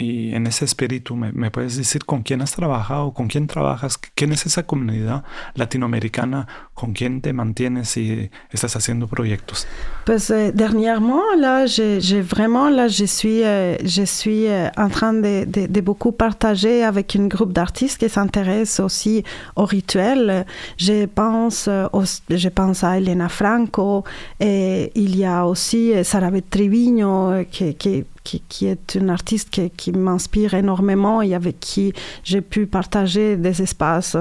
Y 0.00 0.32
en 0.32 0.46
ese 0.46 0.64
espíritu, 0.64 1.16
¿me, 1.16 1.32
¿me, 1.32 1.50
puedes 1.50 1.76
decir 1.76 2.04
con 2.04 2.22
quién 2.22 2.40
has 2.40 2.52
trabajado, 2.52 3.12
con 3.12 3.26
quién 3.26 3.48
trabajas? 3.48 3.98
¿Quién 3.98 4.32
es 4.32 4.46
esa 4.46 4.62
comunidad 4.64 5.24
latinoamericana 5.54 6.46
con 6.78 6.92
quién 6.92 7.20
te 7.20 7.32
mantienes 7.32 7.96
y 7.96 8.30
estás 8.52 8.76
haciendo 8.76 9.08
proyectos? 9.08 9.66
Pues 10.04 10.30
eh, 10.30 10.52
dernièrement, 10.52 11.24
là, 11.36 11.66
j'ai 11.66 12.22
vraiment, 12.22 12.70
là, 12.70 12.86
je 12.86 13.04
suis, 13.04 13.42
euh, 13.42 13.76
je 13.84 14.04
suis 14.04 14.46
euh, 14.46 14.70
en 14.76 14.88
train 14.88 15.12
de, 15.12 15.80
beaucoup 15.80 16.12
partager 16.12 16.84
avec 16.84 17.16
un 17.16 17.26
groupe 17.26 17.52
d'artistes 17.52 17.98
qui 17.98 18.08
s'intéresse 18.08 18.78
aussi 18.78 19.24
au 19.56 19.64
rituel. 19.64 20.46
Je 20.76 21.06
pense, 21.06 21.66
euh, 21.68 21.88
je 22.30 22.48
pense 22.48 22.84
à 22.84 22.98
Elena 22.98 23.28
Franco 23.28 24.04
et 24.38 24.92
il 24.94 25.16
y 25.16 25.24
a 25.24 25.46
aussi 25.46 25.92
Sarabet 26.04 26.42
Trevino 26.42 27.44
qui, 27.50 27.74
qui 27.74 28.04
qui, 28.48 28.66
est 28.66 28.94
une 28.94 29.08
artiste 29.08 29.48
qui, 29.74 29.92
m'inspire 29.92 30.52
énormément 30.52 31.22
et 31.22 31.34
avec 31.34 31.60
qui 31.60 31.94
j'ai 32.24 32.42
pu 32.42 32.66
partager 32.66 33.36
des 33.36 33.62
espaces, 33.62 34.16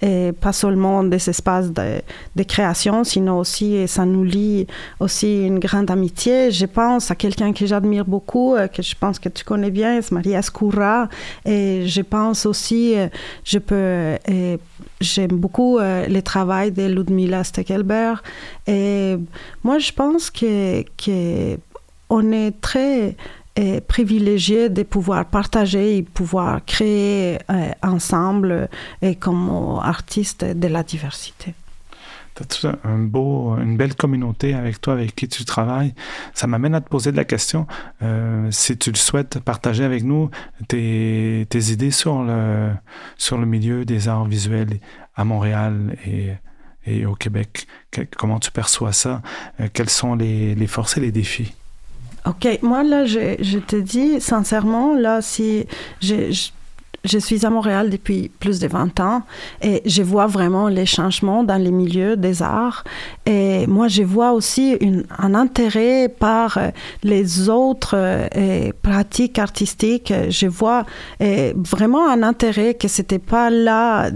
et 0.00 0.32
pas 0.32 0.52
seulement 0.52 1.02
des 1.02 1.28
espaces 1.28 1.72
de, 1.72 1.97
création, 2.42 3.04
sinon 3.04 3.38
aussi, 3.38 3.74
et 3.74 3.86
ça 3.86 4.04
nous 4.04 4.24
lie 4.24 4.66
aussi 5.00 5.46
une 5.46 5.58
grande 5.58 5.90
amitié. 5.90 6.50
Je 6.50 6.66
pense 6.66 7.10
à 7.10 7.14
quelqu'un 7.14 7.52
que 7.52 7.66
j'admire 7.66 8.04
beaucoup, 8.04 8.54
euh, 8.54 8.68
que 8.68 8.82
je 8.82 8.94
pense 8.94 9.18
que 9.18 9.28
tu 9.28 9.44
connais 9.44 9.70
bien, 9.70 10.00
c'est 10.00 10.12
Maria 10.12 10.38
Escura, 10.38 11.08
et 11.44 11.86
je 11.86 12.02
pense 12.02 12.46
aussi, 12.46 12.96
euh, 12.96 13.08
je 13.44 13.58
peux, 13.58 14.16
j'aime 15.00 15.36
beaucoup 15.36 15.78
le 15.78 16.20
travail 16.20 16.72
de 16.72 16.86
Ludmila 16.86 17.44
Steckelberg, 17.44 18.18
et 18.66 19.16
moi 19.64 19.78
je 19.78 19.92
pense 19.92 20.30
que, 20.30 20.82
que 20.96 21.58
est 22.32 22.60
très 22.60 23.16
est 23.58 23.80
privilégié 23.80 24.68
de 24.68 24.82
pouvoir 24.84 25.24
partager 25.24 25.98
et 25.98 26.02
pouvoir 26.02 26.64
créer 26.64 27.38
euh, 27.50 27.70
ensemble 27.82 28.68
et 29.02 29.16
comme 29.16 29.50
artiste 29.82 30.44
de 30.44 30.68
la 30.68 30.82
diversité. 30.82 31.54
Un 32.84 32.98
beau, 32.98 33.56
une 33.56 33.76
belle 33.76 33.94
communauté 33.94 34.54
avec 34.54 34.80
toi, 34.80 34.94
avec 34.94 35.14
qui 35.14 35.28
tu 35.28 35.44
travailles. 35.44 35.94
Ça 36.34 36.46
m'amène 36.46 36.74
à 36.74 36.80
te 36.80 36.88
poser 36.88 37.12
de 37.12 37.16
la 37.16 37.24
question, 37.24 37.66
euh, 38.02 38.48
si 38.50 38.76
tu 38.76 38.90
le 38.90 38.96
souhaites, 38.96 39.38
partager 39.40 39.84
avec 39.84 40.04
nous 40.04 40.30
tes, 40.68 41.46
tes, 41.50 41.72
idées 41.72 41.90
sur 41.90 42.22
le, 42.22 42.72
sur 43.16 43.38
le 43.38 43.46
milieu 43.46 43.84
des 43.84 44.08
arts 44.08 44.26
visuels 44.26 44.80
à 45.16 45.24
Montréal 45.24 45.96
et, 46.06 46.32
et 46.86 47.06
au 47.06 47.14
Québec. 47.14 47.66
comment 48.16 48.38
tu 48.38 48.50
perçois 48.50 48.92
ça? 48.92 49.22
Euh, 49.60 49.68
quelles 49.72 49.90
sont 49.90 50.14
les, 50.14 50.54
les 50.54 50.66
forces 50.66 50.96
et 50.96 51.00
les 51.00 51.12
défis? 51.12 51.54
Ok, 52.26 52.46
moi 52.62 52.82
là, 52.82 53.04
je, 53.04 53.36
je, 53.40 53.58
te 53.58 53.76
dis 53.76 54.20
sincèrement, 54.20 54.94
là, 54.94 55.22
si 55.22 55.66
je, 56.02 56.30
je, 56.30 56.50
suis 57.18 57.46
à 57.46 57.50
Montréal 57.50 57.90
depuis 57.90 58.30
plus 58.40 58.58
de 58.58 58.66
20 58.66 59.00
ans 59.00 59.22
et 59.62 59.82
je 59.86 60.02
vois 60.02 60.26
vraiment 60.26 60.68
les 60.68 60.86
changements 60.86 61.44
dans 61.44 61.56
les 61.56 61.70
milieux 61.70 62.16
des 62.16 62.42
arts. 62.42 62.84
Et 63.26 63.66
moi, 63.66 63.88
je 63.88 64.02
vois 64.02 64.32
aussi 64.32 64.76
un 65.18 65.34
intérêt 65.34 66.08
par 66.08 66.58
les 67.02 67.48
autres 67.48 67.94
euh, 67.94 68.70
pratiques 68.82 69.38
artistiques. 69.38 70.12
Je 70.28 70.46
vois 70.46 70.84
vraiment 71.20 72.10
un 72.10 72.22
intérêt 72.22 72.74
que 72.74 72.88
c'était 72.88 73.18
pas 73.18 73.50
là 73.50 74.10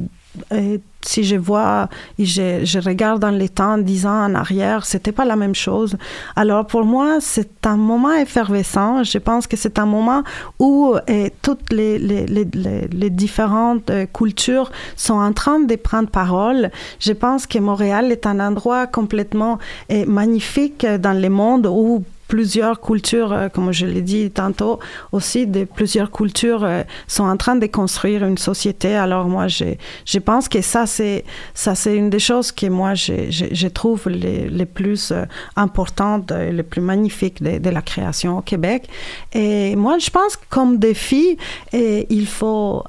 si 1.04 1.24
je 1.24 1.36
vois, 1.36 1.88
je, 2.18 2.64
je, 2.64 2.78
regarde 2.78 3.20
dans 3.20 3.30
les 3.30 3.48
temps, 3.48 3.78
dix 3.78 4.06
ans 4.06 4.24
en 4.24 4.34
arrière, 4.34 4.84
c'était 4.86 5.12
pas 5.12 5.24
la 5.24 5.36
même 5.36 5.54
chose. 5.54 5.96
Alors 6.36 6.66
pour 6.66 6.84
moi, 6.84 7.18
c'est 7.20 7.66
un 7.66 7.76
moment 7.76 8.12
effervescent. 8.12 9.02
Je 9.04 9.18
pense 9.18 9.46
que 9.46 9.56
c'est 9.56 9.78
un 9.78 9.86
moment 9.86 10.22
où 10.58 10.94
et, 11.08 11.26
eh, 11.26 11.32
toutes 11.42 11.72
les, 11.72 11.98
les, 11.98 13.10
différentes 13.10 13.90
euh, 13.90 14.06
cultures 14.06 14.70
sont 14.96 15.14
en 15.14 15.32
train 15.32 15.60
de 15.60 15.76
prendre 15.76 16.08
parole. 16.08 16.70
Je 17.00 17.12
pense 17.12 17.46
que 17.46 17.58
Montréal 17.58 18.10
est 18.12 18.26
un 18.26 18.40
endroit 18.40 18.86
complètement 18.86 19.58
et, 19.88 20.00
eh, 20.00 20.06
magnifique 20.06 20.86
dans 20.86 21.20
le 21.20 21.28
monde 21.28 21.66
où 21.66 22.04
plusieurs 22.32 22.80
cultures, 22.80 23.30
euh, 23.30 23.48
comme 23.50 23.72
je 23.72 23.84
l'ai 23.84 24.00
dit 24.00 24.30
tantôt, 24.30 24.78
aussi 25.12 25.46
de 25.46 25.64
plusieurs 25.64 26.10
cultures 26.10 26.64
euh, 26.64 26.82
sont 27.06 27.24
en 27.24 27.36
train 27.36 27.56
de 27.56 27.66
construire 27.66 28.24
une 28.24 28.38
société. 28.38 28.94
Alors 28.94 29.26
moi, 29.28 29.48
je, 29.48 29.66
je 30.06 30.18
pense 30.18 30.48
que 30.48 30.62
ça, 30.62 30.86
c'est 30.86 31.26
ça, 31.52 31.74
c'est 31.74 31.94
une 31.94 32.08
des 32.08 32.18
choses 32.18 32.50
que 32.50 32.68
moi, 32.68 32.94
je, 32.94 33.30
je, 33.30 33.68
trouve 33.68 34.08
les, 34.08 34.48
les, 34.48 34.64
plus 34.64 35.10
euh, 35.10 35.26
importantes, 35.56 36.30
les 36.30 36.62
plus 36.62 36.80
magnifiques 36.80 37.42
de, 37.42 37.68
la 37.68 37.82
création 37.82 38.38
au 38.38 38.40
Québec. 38.40 38.88
Et 39.34 39.76
moi, 39.76 39.98
je 39.98 40.08
pense 40.08 40.36
que 40.36 40.46
comme 40.48 40.78
défi, 40.78 41.36
et 41.74 42.06
il 42.08 42.26
faut 42.26 42.82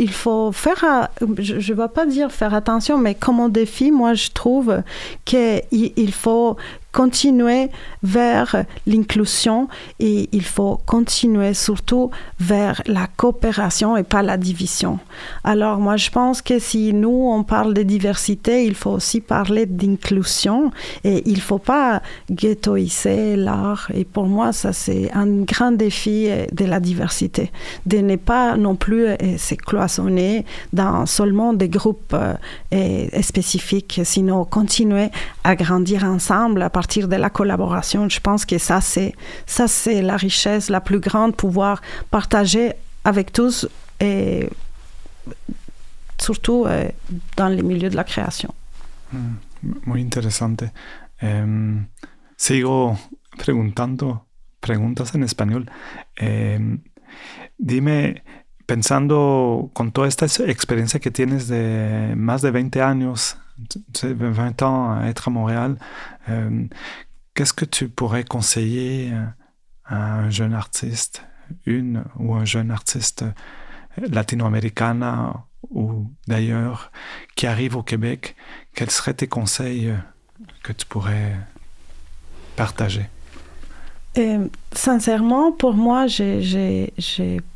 il 0.00 0.10
faut 0.10 0.50
faire, 0.50 1.10
je 1.38 1.72
ne 1.72 1.76
vais 1.76 1.88
pas 1.88 2.06
dire 2.06 2.32
faire 2.32 2.54
attention, 2.54 2.96
mais 2.96 3.14
comme 3.14 3.52
défi, 3.52 3.90
moi 3.90 4.14
je 4.14 4.30
trouve 4.30 4.82
qu'il 5.26 6.12
faut 6.12 6.56
continuer 6.92 7.68
vers 8.02 8.64
l'inclusion 8.86 9.68
et 9.98 10.28
il 10.32 10.44
faut 10.44 10.80
continuer 10.86 11.54
surtout 11.54 12.10
vers 12.38 12.82
la 12.86 13.06
coopération 13.06 13.96
et 13.96 14.02
pas 14.02 14.22
la 14.22 14.36
division. 14.36 14.98
Alors 15.44 15.78
moi 15.78 15.96
je 15.96 16.10
pense 16.10 16.42
que 16.42 16.58
si 16.58 16.92
nous 16.92 17.28
on 17.30 17.44
parle 17.44 17.74
de 17.74 17.82
diversité, 17.82 18.64
il 18.64 18.74
faut 18.74 18.90
aussi 18.90 19.20
parler 19.20 19.66
d'inclusion 19.66 20.70
et 21.04 21.22
il 21.26 21.40
faut 21.40 21.58
pas 21.58 22.02
ghettoiser 22.30 23.36
l'art 23.36 23.90
et 23.94 24.04
pour 24.04 24.26
moi 24.26 24.52
ça 24.52 24.72
c'est 24.72 25.10
un 25.12 25.42
grand 25.42 25.72
défi 25.72 26.28
de 26.52 26.64
la 26.64 26.80
diversité, 26.80 27.50
de 27.86 27.98
ne 27.98 28.16
pas 28.16 28.56
non 28.56 28.74
plus 28.74 29.06
euh, 29.06 29.16
se 29.38 29.54
cloisonner 29.54 30.44
dans 30.72 31.06
seulement 31.06 31.52
des 31.52 31.68
groupes 31.68 32.16
euh, 32.74 33.06
spécifiques, 33.22 34.00
sinon 34.04 34.44
continuer 34.44 35.08
à 35.44 35.54
grandir 35.54 36.04
ensemble 36.04 36.68
partir 36.80 37.08
de 37.08 37.16
la 37.16 37.30
collaboration. 37.30 38.08
Je 38.08 38.20
pense 38.20 38.42
que 38.50 38.58
ça, 38.58 38.80
c'est, 38.80 39.12
ça, 39.56 39.66
c'est 39.68 40.00
la 40.00 40.16
richesse 40.16 40.70
la 40.70 40.80
plus 40.80 41.00
grande, 41.08 41.32
pouvoir 41.36 41.74
partager 42.10 42.66
avec 43.04 43.26
tous 43.32 43.68
et 44.00 44.48
surtout 46.26 46.64
euh, 46.66 46.88
dans 47.36 47.48
les 47.56 47.62
milieux 47.70 47.90
de 47.90 47.96
la 47.96 48.04
création. 48.12 48.52
Mm, 49.12 49.36
muy 49.84 50.00
interesante. 50.00 50.64
Sigo 52.36 52.96
preguntando 53.36 54.24
preguntas 54.60 55.08
en 55.14 55.22
español. 55.22 55.62
Dime, 57.58 58.22
pensando 58.64 59.70
con 59.74 59.92
toda 59.92 60.08
esta 60.08 60.24
experiencia 60.56 60.98
que 60.98 61.10
tienes 61.10 61.46
de 61.48 62.14
más 62.16 62.40
de 62.40 62.50
20 62.50 62.80
años 62.80 63.36
20 64.02 64.62
ans 64.62 64.92
à 64.92 65.06
être 65.06 65.28
à 65.28 65.30
Montréal. 65.30 65.76
Euh, 66.28 66.64
qu'est-ce 67.34 67.52
que 67.52 67.64
tu 67.64 67.88
pourrais 67.88 68.24
conseiller 68.24 69.12
à 69.84 70.20
un 70.20 70.30
jeune 70.30 70.54
artiste, 70.54 71.24
une 71.66 72.04
ou 72.18 72.34
un 72.34 72.44
jeune 72.44 72.70
artiste 72.70 73.24
latino-américain 73.96 75.34
ou 75.70 76.10
d'ailleurs 76.26 76.92
qui 77.36 77.46
arrive 77.46 77.76
au 77.76 77.82
Québec, 77.82 78.36
quels 78.74 78.90
seraient 78.90 79.14
tes 79.14 79.28
conseils 79.28 79.94
que 80.62 80.72
tu 80.72 80.86
pourrais 80.86 81.36
partager? 82.56 83.06
Sincèrement, 84.80 85.52
pour 85.52 85.74
moi, 85.74 86.06
je, 86.06 86.88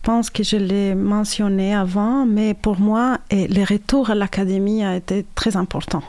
pense 0.02 0.28
que 0.28 0.42
je 0.42 0.56
l'ai 0.56 0.94
mentionné 0.94 1.74
avant, 1.74 2.26
mais 2.26 2.52
pour 2.52 2.78
moi, 2.78 3.18
et 3.30 3.48
le 3.48 3.64
retour 3.64 4.10
à 4.10 4.14
l'académie 4.14 4.84
a 4.84 4.96
été 4.96 5.24
très 5.34 5.56
important. 5.56 6.02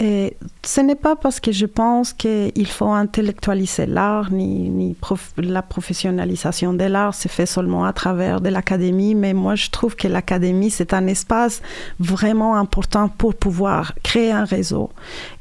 Et 0.00 0.36
ce 0.62 0.80
n'est 0.80 0.94
pas 0.94 1.16
parce 1.16 1.40
que 1.40 1.50
je 1.50 1.66
pense 1.66 2.12
qu'il 2.12 2.68
faut 2.68 2.92
intellectualiser 2.92 3.86
l'art, 3.86 4.30
ni, 4.30 4.96
la 5.36 5.62
professionnalisation 5.62 6.72
de 6.72 6.84
l'art 6.84 7.14
se 7.14 7.26
fait 7.26 7.46
seulement 7.46 7.84
à 7.84 7.92
travers 7.92 8.40
de 8.40 8.48
l'académie, 8.48 9.16
mais 9.16 9.34
moi 9.34 9.56
je 9.56 9.70
trouve 9.70 9.96
que 9.96 10.06
l'académie, 10.06 10.70
c'est 10.70 10.94
un 10.94 11.08
espace 11.08 11.62
vraiment 11.98 12.54
important 12.54 13.08
pour 13.08 13.34
pouvoir 13.34 13.92
créer 14.04 14.30
un 14.30 14.44
réseau. 14.44 14.90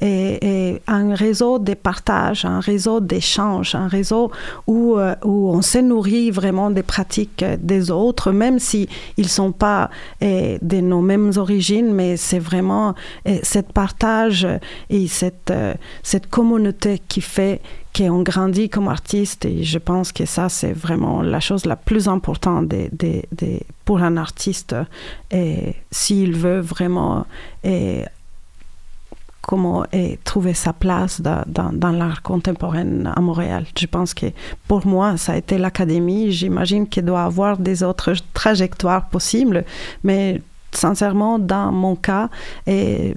Un 0.02 1.14
réseau 1.14 1.60
de 1.60 1.76
partage, 1.76 2.44
un 2.44 2.60
réseau 2.60 3.00
d'échange, 3.00 3.76
un 3.76 3.88
réseau 3.88 4.32
où, 4.66 4.97
euh, 4.98 5.16
où 5.24 5.50
on 5.50 5.62
se 5.62 5.78
nourrit 5.78 6.32
vraiment 6.32 6.70
des 6.70 6.84
pratiques 6.84 7.44
des 7.60 7.92
autres, 7.92 8.32
même 8.32 8.60
si 8.60 8.88
ils 9.18 9.30
sont 9.30 9.52
pas 9.52 9.90
eh, 10.22 10.58
de 10.62 10.78
nos 10.78 11.02
mêmes 11.02 11.32
origines, 11.38 11.94
mais 11.94 12.18
c'est 12.18 12.40
vraiment 12.40 12.96
eh, 13.26 13.40
cette 13.44 13.72
partage 13.74 14.48
et 14.90 15.08
cette, 15.08 15.52
euh, 15.52 15.74
cette 16.04 16.30
communauté 16.30 17.02
qui 17.08 17.22
fait 17.22 17.62
qu'on 17.96 18.22
grandit 18.22 18.70
comme 18.70 18.88
artiste. 18.88 19.46
Et 19.46 19.64
je 19.64 19.80
pense 19.80 20.12
que 20.12 20.26
ça, 20.26 20.50
c'est 20.50 20.74
vraiment 20.74 21.22
la 21.22 21.40
chose 21.40 21.66
la 21.66 21.76
plus 21.76 22.08
importante 22.08 22.72
pour 23.86 24.02
un 24.02 24.18
artiste. 24.18 24.76
S'il 25.92 26.36
veut 26.36 26.60
vraiment 26.60 27.26
et, 27.64 28.04
comment 29.48 29.86
et 29.94 30.20
trouver 30.26 30.54
sa 30.54 30.74
place 30.74 31.22
dans, 31.22 31.92
l'art 31.92 32.22
contemporain 32.22 33.06
à 33.06 33.22
Montréal. 33.22 33.66
Je 33.80 33.88
pense 33.88 34.14
que 34.14 34.28
pour 34.68 34.86
moi, 34.86 35.16
ça 35.16 35.32
a 35.32 35.38
été 35.38 35.58
l'académie. 35.58 36.32
J'imagine 36.32 36.88
qu'il 36.88 37.06
doit 37.06 37.24
avoir 37.24 37.58
des 37.58 37.82
autres 37.82 38.14
trajectoires 38.34 39.08
possibles, 39.08 39.64
mais 40.04 40.42
sincèrement, 40.74 41.40
dans 41.40 41.72
mon 41.72 41.96
cas, 41.96 42.30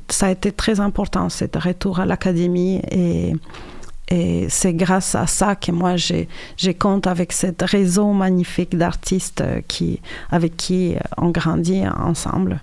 ça 0.09 0.27
a 0.27 0.31
été 0.31 0.53
très 0.53 0.79
important, 0.79 1.29
ce 1.29 1.45
retour 1.59 1.99
à 2.01 2.07
l'académie. 2.07 2.81
Et, 2.91 3.35
c'est 4.49 4.75
grâce 4.75 5.15
à 5.15 5.29
ça 5.29 5.55
que 5.55 5.71
moi, 5.71 5.95
j'ai 5.97 6.75
compte 6.75 7.07
avec 7.07 7.33
ce 7.33 7.47
réseau 7.61 8.13
magnifique 8.13 8.77
d'artistes 8.77 9.45
qui, 9.69 10.01
avec 10.33 10.57
qui 10.57 10.97
on 11.17 11.31
grandit 11.31 11.85
ensemble. 11.87 12.61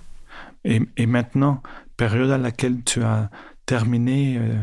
Et, 0.64 1.06
maintenant, 1.06 1.62
période 1.96 2.30
à 2.30 2.38
laquelle 2.38 2.82
tu 2.84 3.02
as 3.02 3.30
terminé 3.68 4.38
euh, 4.38 4.54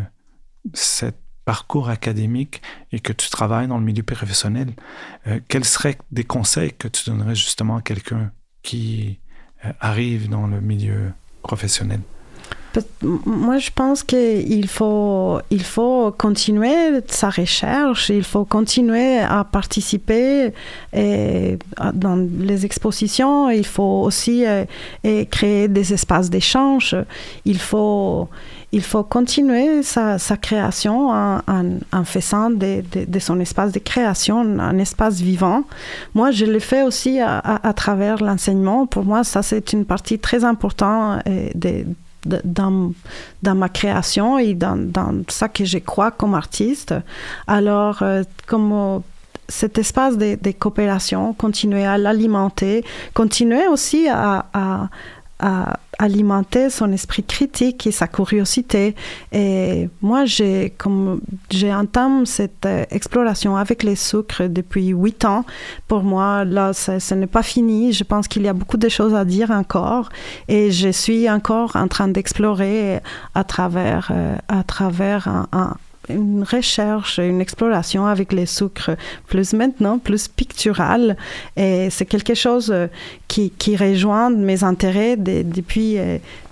ce 0.74 1.06
parcours 1.46 1.90
académique 1.90 2.64
et 2.92 3.00
que 3.00 3.14
tu 3.14 3.30
travailles 3.30 3.68
dans 3.68 3.78
le 3.78 3.84
milieu 3.84 4.02
professionnel, 4.02 4.70
euh, 5.28 5.40
quels 5.48 5.64
seraient 5.64 6.00
des 6.12 6.24
conseils 6.24 6.74
que 6.74 6.88
tu 6.88 7.08
donnerais 7.08 7.36
justement 7.36 7.78
à 7.78 7.84
quelqu'un 7.84 8.32
qui 8.64 9.20
euh, 9.64 9.72
arrive 9.80 10.28
dans 10.28 10.48
le 10.48 10.60
milieu 10.60 11.12
professionnel? 11.44 12.00
Moi, 13.04 13.58
je 13.60 13.70
pense 13.74 14.04
qu'il 14.04 14.68
faut, 14.68 15.40
il 15.50 15.64
faut 15.64 16.12
continuer 16.12 17.00
sa 17.08 17.30
recherche, 17.30 18.10
il 18.10 18.24
faut 18.24 18.44
continuer 18.44 19.20
à 19.20 19.46
participer 19.46 20.52
dans 20.92 22.28
les 22.38 22.66
expositions, 22.66 23.50
il 23.50 23.66
faut 23.66 24.02
aussi 24.04 24.46
euh, 24.46 24.66
créer 25.32 25.70
des 25.70 25.94
espaces 25.94 26.30
d'échange, 26.30 26.98
il 27.46 27.60
faut, 27.60 28.28
il 28.76 28.84
faut 28.84 29.04
continuer 29.04 29.84
sa, 29.84 30.18
création 30.36 31.10
en, 31.10 32.04
faisant 32.04 32.50
de, 32.50 32.84
son 33.20 33.40
espace 33.40 33.72
de 33.72 33.80
création 33.80 34.42
un 34.42 34.78
espace 34.80 35.22
vivant. 35.22 35.64
Moi, 36.14 36.32
je 36.32 36.46
le 36.46 36.60
fais 36.60 36.84
aussi 36.84 37.22
à, 37.22 37.74
travers 37.74 38.22
l'enseignement. 38.22 38.86
Pour 38.86 39.06
moi, 39.06 39.24
ça, 39.24 39.42
c'est 39.44 39.72
une 39.72 39.86
partie 39.86 40.20
très 40.20 40.44
importante 40.44 41.22
euh, 41.30 41.84
dans, 42.44 42.92
ma 43.56 43.70
création 43.70 44.38
et 44.40 44.54
dans, 44.54 45.24
ça 45.30 45.48
que 45.48 45.64
je 45.64 45.78
crois 45.78 46.12
comme 46.12 46.36
artiste. 46.36 46.94
Alors, 47.48 48.00
euh, 48.02 48.24
comme 48.46 49.02
cet 49.48 49.78
espace 49.78 50.18
de, 50.18 50.38
de, 50.42 50.52
coopération, 50.52 51.32
continuer 51.32 51.86
à 51.86 51.98
l'alimenter, 51.98 52.84
continuer 53.14 53.70
aussi 53.70 54.10
à 54.10 54.90
alimenter 56.00 56.70
son 56.70 56.92
esprit 56.92 57.24
critique 57.24 57.88
et 57.88 57.92
sa 57.92 58.08
curiosité. 58.08 58.96
Et 59.32 59.90
moi, 60.02 60.26
j'ai 60.26 61.74
entamé 61.74 62.26
cette 62.26 62.66
euh, 62.66 62.84
exploration 62.92 63.56
avec 63.58 63.84
les 63.84 63.96
sucres 63.96 64.50
depuis 64.50 64.88
huit 64.88 65.26
ans. 65.26 65.46
Pour 65.88 66.04
moi, 66.04 66.46
là, 66.46 66.74
ce 66.74 67.14
n'est 67.14 67.28
pas 67.28 67.44
fini. 67.44 67.94
Je 67.94 68.04
pense 68.04 68.28
qu'il 68.28 68.44
y 68.44 68.48
a 68.48 68.54
beaucoup 68.54 68.78
de 68.78 68.90
choses 68.90 69.14
à 69.14 69.26
dire 69.26 69.52
encore, 69.52 70.10
et 70.48 70.72
je 70.72 70.90
suis 70.90 71.30
encore 71.30 71.76
en 71.76 71.88
train 71.88 72.08
d'explorer 72.08 73.00
à 73.34 73.44
travers 73.44 74.10
euh, 74.12 74.36
à 74.48 74.64
travers 74.64 75.28
un, 75.52 75.76
une 76.10 76.44
recherche, 76.44 77.20
une 77.20 77.42
exploration 77.42 78.06
avec 78.06 78.34
les 78.34 78.46
sucres 78.46 78.92
plus 79.28 79.54
maintenant, 79.54 79.98
plus 79.98 80.28
pictural. 80.28 81.18
Et 81.56 81.90
c'est 81.90 82.06
quelque 82.06 82.34
chose 82.34 82.72
euh, 82.72 82.88
qui, 83.28 83.52
qui 83.52 83.76
rejoint 83.76 84.30
mes 84.30 84.64
intérêts 84.64 85.18
depuis 85.18 85.98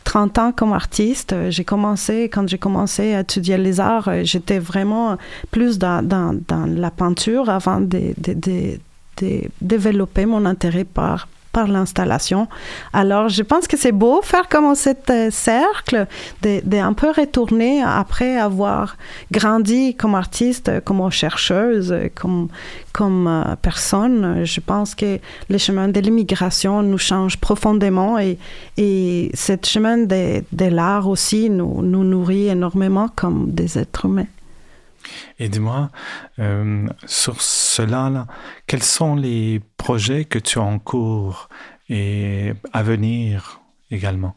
30 0.03 0.37
euh, 0.37 0.41
ans 0.41 0.51
comme 0.51 0.73
artiste. 0.73 1.35
J'ai 1.49 1.63
commencé, 1.63 2.29
quand 2.29 2.47
j'ai 2.47 2.57
commencé 2.57 3.13
à 3.13 3.21
étudier 3.21 3.57
les 3.57 3.79
arts, 3.79 4.07
euh, 4.07 4.21
j'étais 4.23 4.59
vraiment 4.59 5.17
plus 5.51 5.77
dans, 5.77 6.05
dans, 6.05 6.33
la 6.67 6.91
peinture 6.91 7.49
avant 7.49 7.81
de, 7.81 8.13
de 8.17 8.77
développer 9.61 10.25
mon 10.25 10.45
intérêt 10.45 10.83
par, 10.85 11.27
par 11.53 11.67
l'installation. 11.67 12.47
Alors, 12.91 13.29
je 13.29 13.43
pense 13.43 13.67
que 13.67 13.77
c'est 13.77 13.91
beau 13.93 14.21
faire 14.23 14.49
comme 14.49 14.75
cet 14.75 15.09
euh, 15.09 15.29
cercle, 15.31 16.07
de, 16.41 16.77
un 16.77 16.93
peu 16.93 17.11
retourner 17.11 17.81
après 17.81 18.37
avoir 18.37 18.97
grandi 19.31 19.95
comme 19.95 20.15
artiste, 20.15 20.83
comme 20.83 21.09
chercheuse, 21.11 21.95
comme, 22.15 22.49
euh, 22.99 23.55
personne. 23.61 24.43
Je 24.43 24.59
pense 24.59 24.95
que 24.95 25.19
le 25.49 25.57
chemin 25.57 25.87
de 25.87 25.99
l'immigration 25.99 26.81
nous 26.81 26.97
change 26.97 27.37
profondément 27.37 28.17
et, 28.19 28.37
et 28.77 29.31
ce 29.33 29.53
chemin 29.63 29.99
de, 29.99 30.43
de 30.51 30.65
l'art 30.65 31.07
aussi 31.07 31.49
nous, 31.49 31.81
nous 31.83 32.03
nourrit 32.03 32.47
énormément 32.47 33.09
comme 33.15 33.51
des 33.51 33.77
êtres 33.77 34.05
humains. 34.05 34.27
Et 35.39 35.49
dis-moi, 35.49 35.89
euh, 36.39 36.87
sur 37.05 37.41
cela, 37.41 38.09
là, 38.09 38.27
quels 38.67 38.83
sont 38.83 39.15
les 39.15 39.61
projets 39.77 40.25
que 40.25 40.39
tu 40.39 40.59
as 40.59 40.63
en 40.63 40.79
cours 40.79 41.49
et 41.89 42.53
à 42.71 42.83
venir 42.83 43.61
également? 43.91 44.35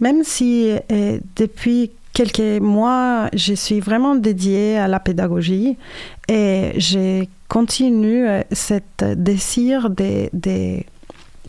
Même 0.00 0.22
si 0.24 0.70
euh, 0.92 1.18
depuis 1.36 1.90
quelques 2.12 2.60
mois, 2.60 3.28
je 3.32 3.54
suis 3.54 3.80
vraiment 3.80 4.14
dédiée 4.14 4.78
à 4.78 4.88
la 4.88 5.00
pédagogie 5.00 5.76
et 6.28 6.72
je 6.76 7.24
continue 7.48 8.26
euh, 8.26 8.42
cette 8.52 9.04
désir 9.04 9.90
de 9.90 10.82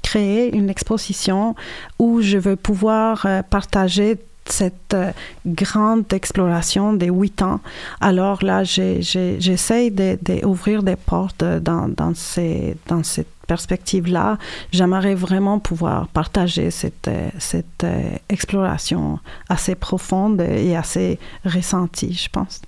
créer 0.01 0.55
une 0.55 0.69
exposition 0.69 1.55
où 1.99 2.21
je 2.21 2.37
veux 2.37 2.55
pouvoir 2.55 3.27
partager 3.49 4.17
cette 4.51 4.93
euh, 4.93 5.11
grande 5.45 6.11
exploration 6.13 6.93
des 6.93 7.07
huit 7.07 7.41
ans. 7.41 7.59
Alors 8.01 8.43
là, 8.43 8.63
j'essaie 8.63 9.89
d'ouvrir 9.89 10.83
des 10.83 10.95
portes 10.95 11.43
dans, 11.43 11.87
dans, 11.87 12.13
cette 12.13 13.27
perspective-là. 13.47 14.37
J'aimerais 14.71 15.15
vraiment 15.15 15.59
pouvoir 15.59 16.07
partager 16.07 16.71
cette, 16.71 17.07
euh, 17.07 17.29
cette 17.39 17.83
euh, 17.83 18.11
exploration 18.29 19.19
assez 19.47 19.75
profonde 19.75 20.41
et 20.41 20.75
assez 20.75 21.19
ressentie, 21.45 22.13
je 22.13 22.29
pense. 22.29 22.61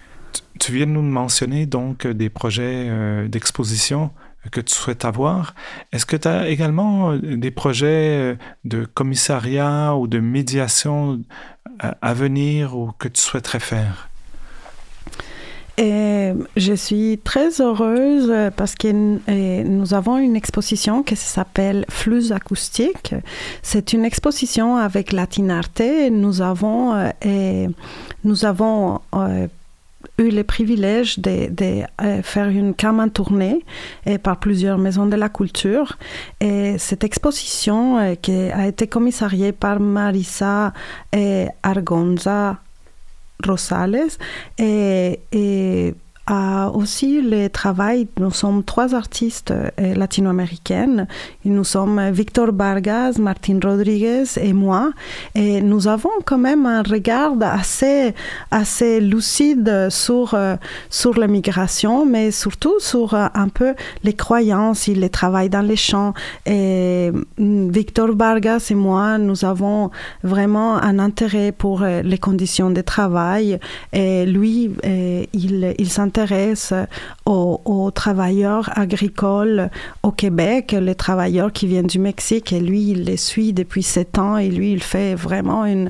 Tu 0.60 0.74
viens 0.74 0.86
de 0.86 0.92
nous 0.92 1.02
mentionner 1.02 1.66
donc 1.66 2.06
des 2.06 2.30
projets 2.30 3.28
d'exposition 3.28 4.12
que 4.50 4.62
tu 4.62 4.74
souhaites 4.74 5.06
avoir. 5.06 5.54
Est-ce 5.92 6.06
que 6.06 6.16
tu 6.16 6.28
as 6.28 6.50
également 6.50 7.16
des 7.16 7.52
projets 7.52 8.38
de 8.64 8.86
commissariat 8.86 9.96
ou 9.96 10.08
de 10.08 10.20
médiation 10.20 11.22
à 11.80 12.14
venir 12.14 12.78
ou 12.78 12.92
que 12.98 13.08
tu 13.08 13.22
souhaiterais 13.22 13.60
faire? 13.60 14.10
Je 15.78 16.74
suis 16.76 17.20
très 17.24 17.62
heureuse 17.62 18.32
parce 18.56 18.76
que 18.76 18.92
nous 19.64 19.94
avons 19.94 20.18
une 20.18 20.36
exposition 20.36 21.02
qui 21.04 21.16
s'appelle 21.16 21.86
Flux 21.90 22.32
acoustique. 22.32 23.16
C'est 23.64 23.94
une 23.94 24.06
exposition 24.06 24.78
avec 24.78 25.12
Latinarte. 25.12 25.82
Nous 26.12 26.42
avons, 26.42 27.12
et 27.24 27.68
nous 28.24 28.46
avons 28.46 29.00
euh, 29.16 29.48
eu 30.22 30.30
le 30.30 30.44
privilège 30.44 31.20
de, 31.20 31.50
euh, 32.02 32.22
faire 32.22 32.48
une 32.50 32.74
en 32.84 33.10
tournée 33.10 33.64
et 34.06 34.18
par 34.18 34.38
plusieurs 34.38 34.78
maisons 34.78 35.06
de 35.06 35.16
la 35.16 35.30
culture. 35.30 35.98
Et 36.40 36.78
cette 36.78 37.04
exposition 37.04 37.98
euh, 37.98 38.16
qui 38.16 38.32
a 38.32 38.68
été 38.68 38.88
commissariée 38.88 39.52
par 39.52 39.80
Marisa 39.80 40.74
Argonza 41.64 42.58
Rosales 43.46 44.18
et, 44.58 45.20
et 45.32 45.94
aussi 46.74 47.22
le 47.22 47.48
travail. 47.50 48.08
Nous 48.20 48.32
sommes 48.32 48.64
trois 48.64 48.96
artistes 48.96 49.52
euh, 49.52 49.94
latino-américaines. 49.96 51.08
Nous 51.46 51.64
sommes 51.64 52.10
Victor 52.12 52.52
Vargas, 52.54 53.16
Martin 53.20 53.60
Rodriguez 53.62 54.24
et 54.38 54.54
moi. 54.54 54.92
Et 55.36 55.62
nous 55.62 55.88
avons 55.88 56.12
quand 56.26 56.38
même 56.38 56.66
un 56.66 56.84
regard 56.84 57.34
assez, 57.42 58.14
assez 58.52 59.02
lucide 59.02 59.88
sur, 59.90 60.34
euh, 60.34 60.56
sur 60.90 61.18
la 61.18 61.28
migration, 61.28 62.06
mais 62.06 62.32
surtout 62.32 62.80
sur 62.80 63.14
euh, 63.14 63.28
un 63.34 63.50
peu 63.50 63.74
les 64.04 64.14
croyances 64.14 64.88
et 64.88 64.96
le 64.96 65.10
travail 65.10 65.50
dans 65.50 65.62
les 65.62 65.76
champs. 65.76 66.14
Et 66.46 67.12
mm, 67.38 67.70
Victor 67.70 68.16
Vargas 68.16 68.68
et 68.70 68.76
moi, 68.76 69.18
nous 69.18 69.44
avons 69.44 69.92
vraiment 70.24 70.76
un 70.78 71.00
intérêt 71.00 71.52
pour 71.52 71.82
les 71.82 72.18
conditions 72.18 72.70
de 72.70 72.82
travail. 72.82 73.60
Et 73.94 74.26
lui, 74.26 74.72
il, 75.34 75.76
il 75.78 75.90
s'intéresse 75.90 76.21
s'intéresse 76.22 76.74
aux, 77.26 77.92
travailleurs 77.94 78.70
agricoles 78.78 79.70
au 80.04 80.12
Québec, 80.12 80.76
les 80.80 80.96
travailleurs 80.96 81.52
qui 81.52 81.68
viennent 81.68 81.88
du 81.88 82.00
Mexique, 82.00 82.52
et 82.52 82.60
lui, 82.60 82.90
il 82.90 83.04
les 83.04 83.18
suit 83.18 83.54
depuis 83.54 83.84
sept 83.84 84.18
ans, 84.18 84.38
et 84.38 84.50
lui, 84.50 84.72
il 84.72 84.84
fait 84.84 85.16
vraiment 85.16 85.66
une, 85.66 85.90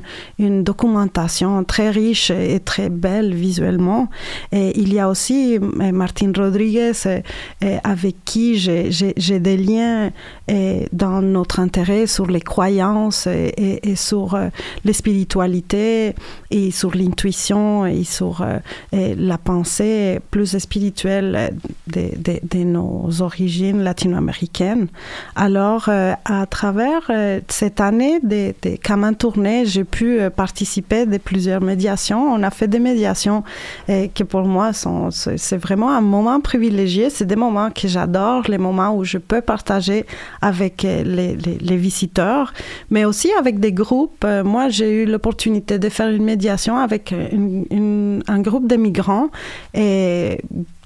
documentation 0.62 1.64
très 1.64 1.90
riche 1.90 2.30
et 2.30 2.60
très 2.60 2.88
belle 2.88 3.34
visuellement. 3.34 4.08
Et 4.52 4.78
il 4.78 4.92
y 4.92 4.98
a 4.98 5.08
aussi 5.08 5.58
euh, 5.58 5.92
Martin 5.92 6.32
Rodriguez, 6.36 6.92
euh, 7.06 7.78
avec 7.82 8.16
qui 8.24 8.56
j'ai 8.58 9.40
des 9.40 9.56
liens 9.56 10.10
euh, 10.50 10.84
dans 10.92 11.22
notre 11.22 11.60
intérêt 11.60 12.06
sur 12.06 12.26
les 12.26 12.40
croyances 12.40 13.26
et 13.26 13.96
sur 13.96 14.38
les 14.84 14.92
spiritualités 14.92 16.14
et 16.50 16.70
sur 16.70 16.94
l'intuition 16.94 17.86
et 17.86 18.04
sur 18.04 18.44
la 18.92 19.38
pensée 19.38 20.11
plus 20.30 20.58
spirituelle 20.58 21.54
de, 21.88 22.64
nos 22.64 23.20
origines 23.20 23.82
latino-américaines. 23.82 24.88
Alors, 25.36 25.86
euh, 25.88 26.12
à 26.24 26.46
travers 26.46 27.02
euh, 27.10 27.40
cette 27.48 27.80
année 27.80 28.20
de, 28.20 28.54
de 28.62 29.12
Tournée, 29.14 29.64
j'ai 29.66 29.84
pu 29.84 30.20
euh, 30.20 30.30
participer 30.30 31.06
de 31.06 31.18
plusieurs 31.18 31.60
médiations. 31.60 32.22
On 32.32 32.42
a 32.42 32.50
fait 32.50 32.68
des 32.68 32.78
médiations 32.78 33.42
et 33.88 34.08
que 34.08 34.24
pour 34.24 34.42
moi, 34.42 34.72
sont, 34.72 35.10
c'est 35.10 35.56
vraiment 35.56 35.90
un 35.90 36.00
moment 36.00 36.40
privilégié. 36.40 37.10
C'est 37.10 37.24
des 37.24 37.36
moments 37.36 37.70
que 37.70 37.88
j'adore, 37.88 38.44
les 38.48 38.58
moments 38.58 38.96
où 38.96 39.04
je 39.04 39.18
peux 39.18 39.40
partager 39.40 40.06
avec 40.40 40.82
les, 40.82 41.36
les, 41.36 41.76
visiteurs, 41.76 42.52
mais 42.90 43.04
aussi 43.04 43.30
avec 43.38 43.58
des 43.58 43.72
groupes. 43.72 44.26
Moi, 44.44 44.68
j'ai 44.68 45.02
eu 45.02 45.06
l'opportunité 45.06 45.78
de 45.78 45.88
faire 45.88 46.08
une 46.08 46.24
médiation 46.24 46.76
avec 46.76 47.12
un 47.12 48.40
groupe 48.40 48.66
de 48.68 48.76
migrants 48.76 49.28
et 49.74 50.01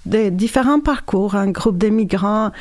de 0.07 0.29
différents 0.29 0.81
parcours, 0.81 1.35
un 1.35 1.51
groupe 1.51 1.79
de 1.79 1.89
migrants 1.89 2.53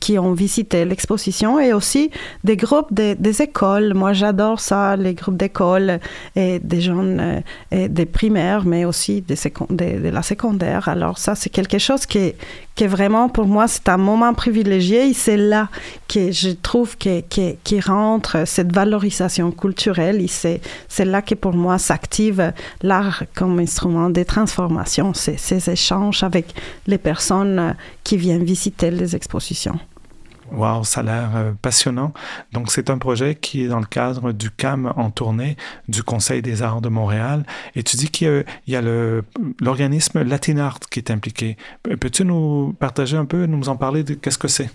qui 0.00 0.18
ont 0.18 0.32
visité 0.32 0.84
l'exposition 0.84 1.58
et 1.58 1.72
aussi 1.72 2.10
des 2.44 2.56
groupes 2.56 2.92
des 2.92 3.42
écoles. 3.42 3.94
Moi, 3.94 4.12
j'adore 4.12 4.60
ça, 4.60 4.96
les 4.96 5.14
groupes 5.14 5.36
d'écoles 5.36 6.00
et 6.36 6.58
des 6.58 6.80
jeunes 6.80 7.20
euh, 7.20 7.40
et 7.70 7.88
des 7.88 8.06
primaires, 8.06 8.64
mais 8.64 8.84
aussi 8.84 9.22
de, 9.22 9.34
de, 9.70 10.08
la 10.08 10.22
secondaire. 10.22 10.88
Alors 10.88 11.18
ça, 11.18 11.34
c'est 11.34 11.50
quelque 11.50 11.78
chose 11.78 12.06
qui, 12.06 12.32
qui 12.78 12.84
est 12.84 12.86
vraiment, 12.86 13.28
pour 13.28 13.46
moi, 13.46 13.66
c'est 13.66 13.88
un 13.88 13.96
moment 13.96 14.32
privilégié 14.34 15.08
et 15.08 15.12
c'est 15.12 15.36
là 15.36 15.68
que 16.06 16.30
je 16.30 16.50
trouve 16.50 16.96
qui 16.96 17.80
rentre 17.80 18.46
cette 18.46 18.72
valorisation 18.72 19.50
culturelle 19.50 20.20
et 20.20 20.28
c'est 20.28 21.04
là 21.04 21.20
que 21.20 21.34
pour 21.34 21.54
moi 21.54 21.78
s'active 21.78 22.52
l'art 22.82 23.24
comme 23.34 23.58
instrument 23.58 24.10
de 24.10 24.22
transformation, 24.22 25.12
ces 25.12 25.70
échanges 25.70 26.22
avec 26.22 26.54
les 26.86 26.98
personnes 26.98 27.74
qui 28.04 28.16
viennent 28.16 28.44
visiter 28.44 28.92
les 28.92 29.16
expositions. 29.16 29.80
Wow, 30.52 30.84
ça 30.84 31.00
a 31.00 31.02
l'air 31.02 31.30
euh, 31.34 31.52
passionnant. 31.60 32.12
Donc, 32.52 32.70
c'est 32.70 32.90
un 32.90 32.98
projet 32.98 33.34
qui 33.34 33.64
est 33.64 33.68
dans 33.68 33.80
le 33.80 33.86
cadre 33.86 34.32
du 34.32 34.50
CAM 34.50 34.92
en 34.96 35.10
tournée 35.10 35.56
du 35.88 36.02
Conseil 36.02 36.42
des 36.42 36.62
arts 36.62 36.80
de 36.80 36.88
Montréal. 36.88 37.44
Et 37.74 37.82
tu 37.82 37.96
dis 37.96 38.08
qu'il 38.08 38.44
y 38.66 38.76
a, 38.76 38.82
l'organisme 39.60 40.22
Latinart 40.22 40.80
qui 40.90 41.00
est 41.00 41.10
impliqué. 41.10 41.56
Peux-tu 41.82 42.24
nous 42.24 42.74
partager 42.78 43.16
un 43.16 43.24
peu, 43.24 43.46
nous 43.46 43.68
en 43.68 43.76
parler 43.76 44.04
de 44.04 44.14
qu'est-ce 44.14 44.38
que 44.38 44.48
c'est? 44.48 44.70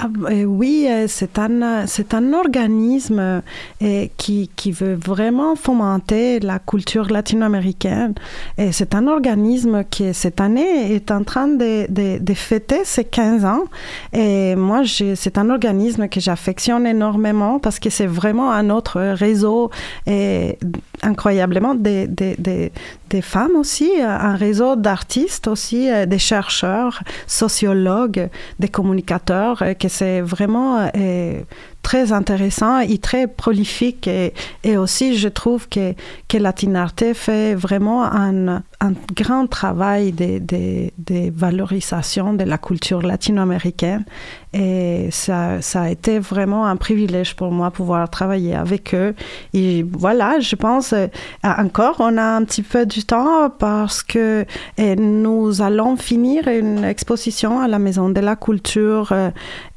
Ah, 0.00 0.06
euh, 0.30 0.44
oui, 0.44 0.86
euh, 0.88 1.06
c'est 1.08 1.40
un, 1.40 1.88
c'est 1.88 2.14
un 2.14 2.32
organisme 2.32 3.42
euh, 3.82 4.06
qui, 4.16 4.48
qui 4.54 4.70
veut 4.70 4.94
vraiment 4.94 5.56
fomenter 5.56 6.38
la 6.38 6.60
culture 6.60 7.10
latino-américaine. 7.10 8.14
Et 8.58 8.70
c'est 8.70 8.94
un 8.94 9.08
organisme 9.08 9.82
qui, 9.90 10.14
cette 10.14 10.40
année, 10.40 10.94
est 10.94 11.10
en 11.10 11.24
train 11.24 11.48
de, 11.48 11.90
de, 11.90 12.18
de 12.18 12.34
fêter 12.34 12.84
ses 12.84 13.02
15 13.02 13.44
ans. 13.44 13.64
Et 14.12 14.54
moi, 14.54 14.82
c'est 14.86 15.36
un 15.36 15.50
organisme 15.50 16.06
que 16.06 16.20
j'affectionne 16.20 16.86
énormément 16.86 17.58
parce 17.58 17.80
que 17.80 17.90
c'est 17.90 18.06
vraiment 18.06 18.52
un 18.52 18.70
autre 18.70 19.00
réseau 19.00 19.72
et 20.06 20.58
incroyablement 21.02 21.74
des, 21.74 22.06
des, 22.06 22.36
des, 22.38 22.72
des 23.10 23.22
femmes 23.22 23.56
aussi, 23.56 23.90
un 24.00 24.34
réseau 24.34 24.76
d'artistes 24.76 25.48
aussi, 25.48 25.88
des 26.06 26.18
chercheurs, 26.18 27.02
sociologues, 27.26 28.28
des 28.58 28.68
communicateurs, 28.68 29.62
que 29.78 29.88
c'est 29.88 30.20
vraiment 30.20 30.90
euh, 30.96 31.40
très 31.88 32.12
intéressant 32.12 32.80
et 32.80 32.98
très 32.98 33.26
prolifique. 33.26 34.08
Et, 34.08 34.34
et, 34.62 34.76
aussi, 34.76 35.16
je 35.16 35.26
trouve 35.28 35.70
que, 35.70 35.94
que 36.28 36.36
Latinarte 36.36 37.14
fait 37.14 37.54
vraiment 37.54 38.04
un, 38.04 38.62
un 38.80 38.92
grand 39.16 39.46
travail 39.46 40.12
de, 40.12 40.38
de, 40.38 40.90
de, 40.98 41.32
valorisation 41.34 42.34
de 42.34 42.44
la 42.44 42.58
culture 42.58 43.00
latino-américaine. 43.00 44.04
Et 44.52 45.08
ça, 45.10 45.62
ça 45.62 45.82
a 45.82 45.88
été 45.88 46.18
vraiment 46.18 46.66
un 46.66 46.76
privilège 46.76 47.34
pour 47.34 47.50
moi 47.52 47.70
pouvoir 47.70 48.10
travailler 48.10 48.54
avec 48.54 48.94
eux. 48.94 49.14
Et 49.54 49.82
voilà, 49.90 50.40
je 50.40 50.56
pense, 50.56 50.92
euh, 50.92 51.06
encore, 51.42 51.96
on 52.00 52.18
a 52.18 52.36
un 52.36 52.44
petit 52.44 52.62
peu 52.62 52.84
du 52.84 53.04
temps 53.04 53.48
parce 53.48 54.02
que 54.02 54.44
nous 54.78 55.62
allons 55.62 55.96
finir 55.96 56.48
une 56.48 56.84
exposition 56.84 57.60
à 57.60 57.66
la 57.66 57.78
Maison 57.78 58.10
de 58.10 58.20
la 58.20 58.36
Culture 58.36 59.08
euh, 59.12 59.30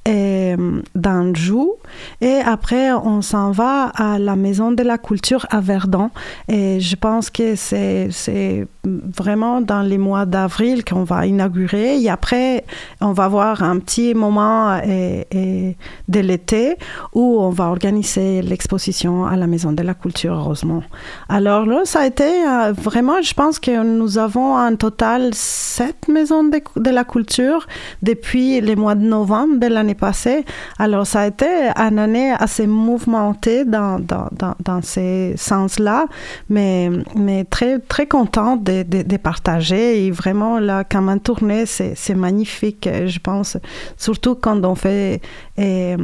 et 0.06 0.56
d'Anjou. 0.96 1.74
Et 2.22 2.40
après, 2.44 2.92
on 2.92 3.22
s'en 3.22 3.52
va 3.52 3.92
à 3.96 4.18
la 4.18 4.36
Maison 4.36 4.72
de 4.72 4.84
la 4.84 4.98
Culture 4.98 5.46
à 5.50 5.62
Verdun. 5.62 6.10
Et 6.48 6.80
je 6.80 6.96
pense 6.96 7.30
que 7.30 7.56
c'est 7.56 8.68
vraiment 8.84 9.62
dans 9.62 9.82
les 9.82 9.98
mois 9.98 10.26
d'avril 10.26 10.84
qu'on 10.84 11.04
va 11.04 11.28
inaugurer. 11.28 12.02
Et 12.02 12.10
après, 12.10 12.66
on 13.00 13.12
va 13.12 13.26
avoir 13.26 13.62
un 13.62 13.78
petit 13.80 14.14
moment 14.14 14.80
et, 14.84 15.28
et 15.32 15.78
de 16.08 16.20
l'été 16.20 16.78
où 17.14 17.40
on 17.40 17.50
va 17.50 17.66
organiser 17.66 18.42
l'exposition 18.42 19.26
à 19.26 19.36
la 19.36 19.48
Maison 19.48 19.72
de 19.72 19.84
la 19.84 19.94
Culture 19.94 20.42
Rosemont. 20.44 20.84
Alors 21.30 21.66
là, 21.66 21.82
ça 21.86 22.02
a 22.02 22.06
été 22.08 22.24
euh, 22.24 22.74
vraiment, 22.74 23.22
je 23.22 23.34
pense 23.34 23.60
que 23.60 23.84
nous 23.84 24.18
avons 24.18 24.56
en 24.56 24.76
total 24.76 25.34
sept 25.34 26.08
maisons 26.08 26.44
de, 26.44 26.62
de 26.76 26.90
la 26.90 27.04
culture 27.04 27.68
depuis 28.02 28.62
les 28.62 28.76
mois 28.76 28.96
de 28.96 29.04
novembre 29.04 29.60
de 29.60 29.68
l'année 29.68 29.91
passée. 29.96 30.46
Alors 30.80 31.06
ça 31.08 31.22
a 31.22 31.28
été 31.28 31.46
une 31.76 32.00
année 32.00 32.32
assez 32.32 32.68
mouvementée 32.68 33.66
dans, 33.66 34.00
dans, 34.00 34.30
dans, 34.32 34.82
ces 34.82 35.34
sens-là, 35.38 36.06
mais, 36.50 36.90
mais 37.16 37.44
très, 37.46 37.80
très 37.80 38.08
contente 38.08 38.64
de, 38.64 38.84
de, 38.84 39.18
partager. 39.18 40.06
Et 40.06 40.12
vraiment, 40.12 40.60
là, 40.60 40.84
quand 40.84 41.08
on 41.08 41.18
tournée, 41.20 41.66
c'est, 41.66 41.94
c'est 41.96 42.16
magnifique, 42.16 42.90
je 43.06 43.20
pense, 43.20 43.58
surtout 43.98 44.36
quand 44.36 44.64
on 44.66 44.76
fait... 44.76 45.22
Et, 45.58 45.96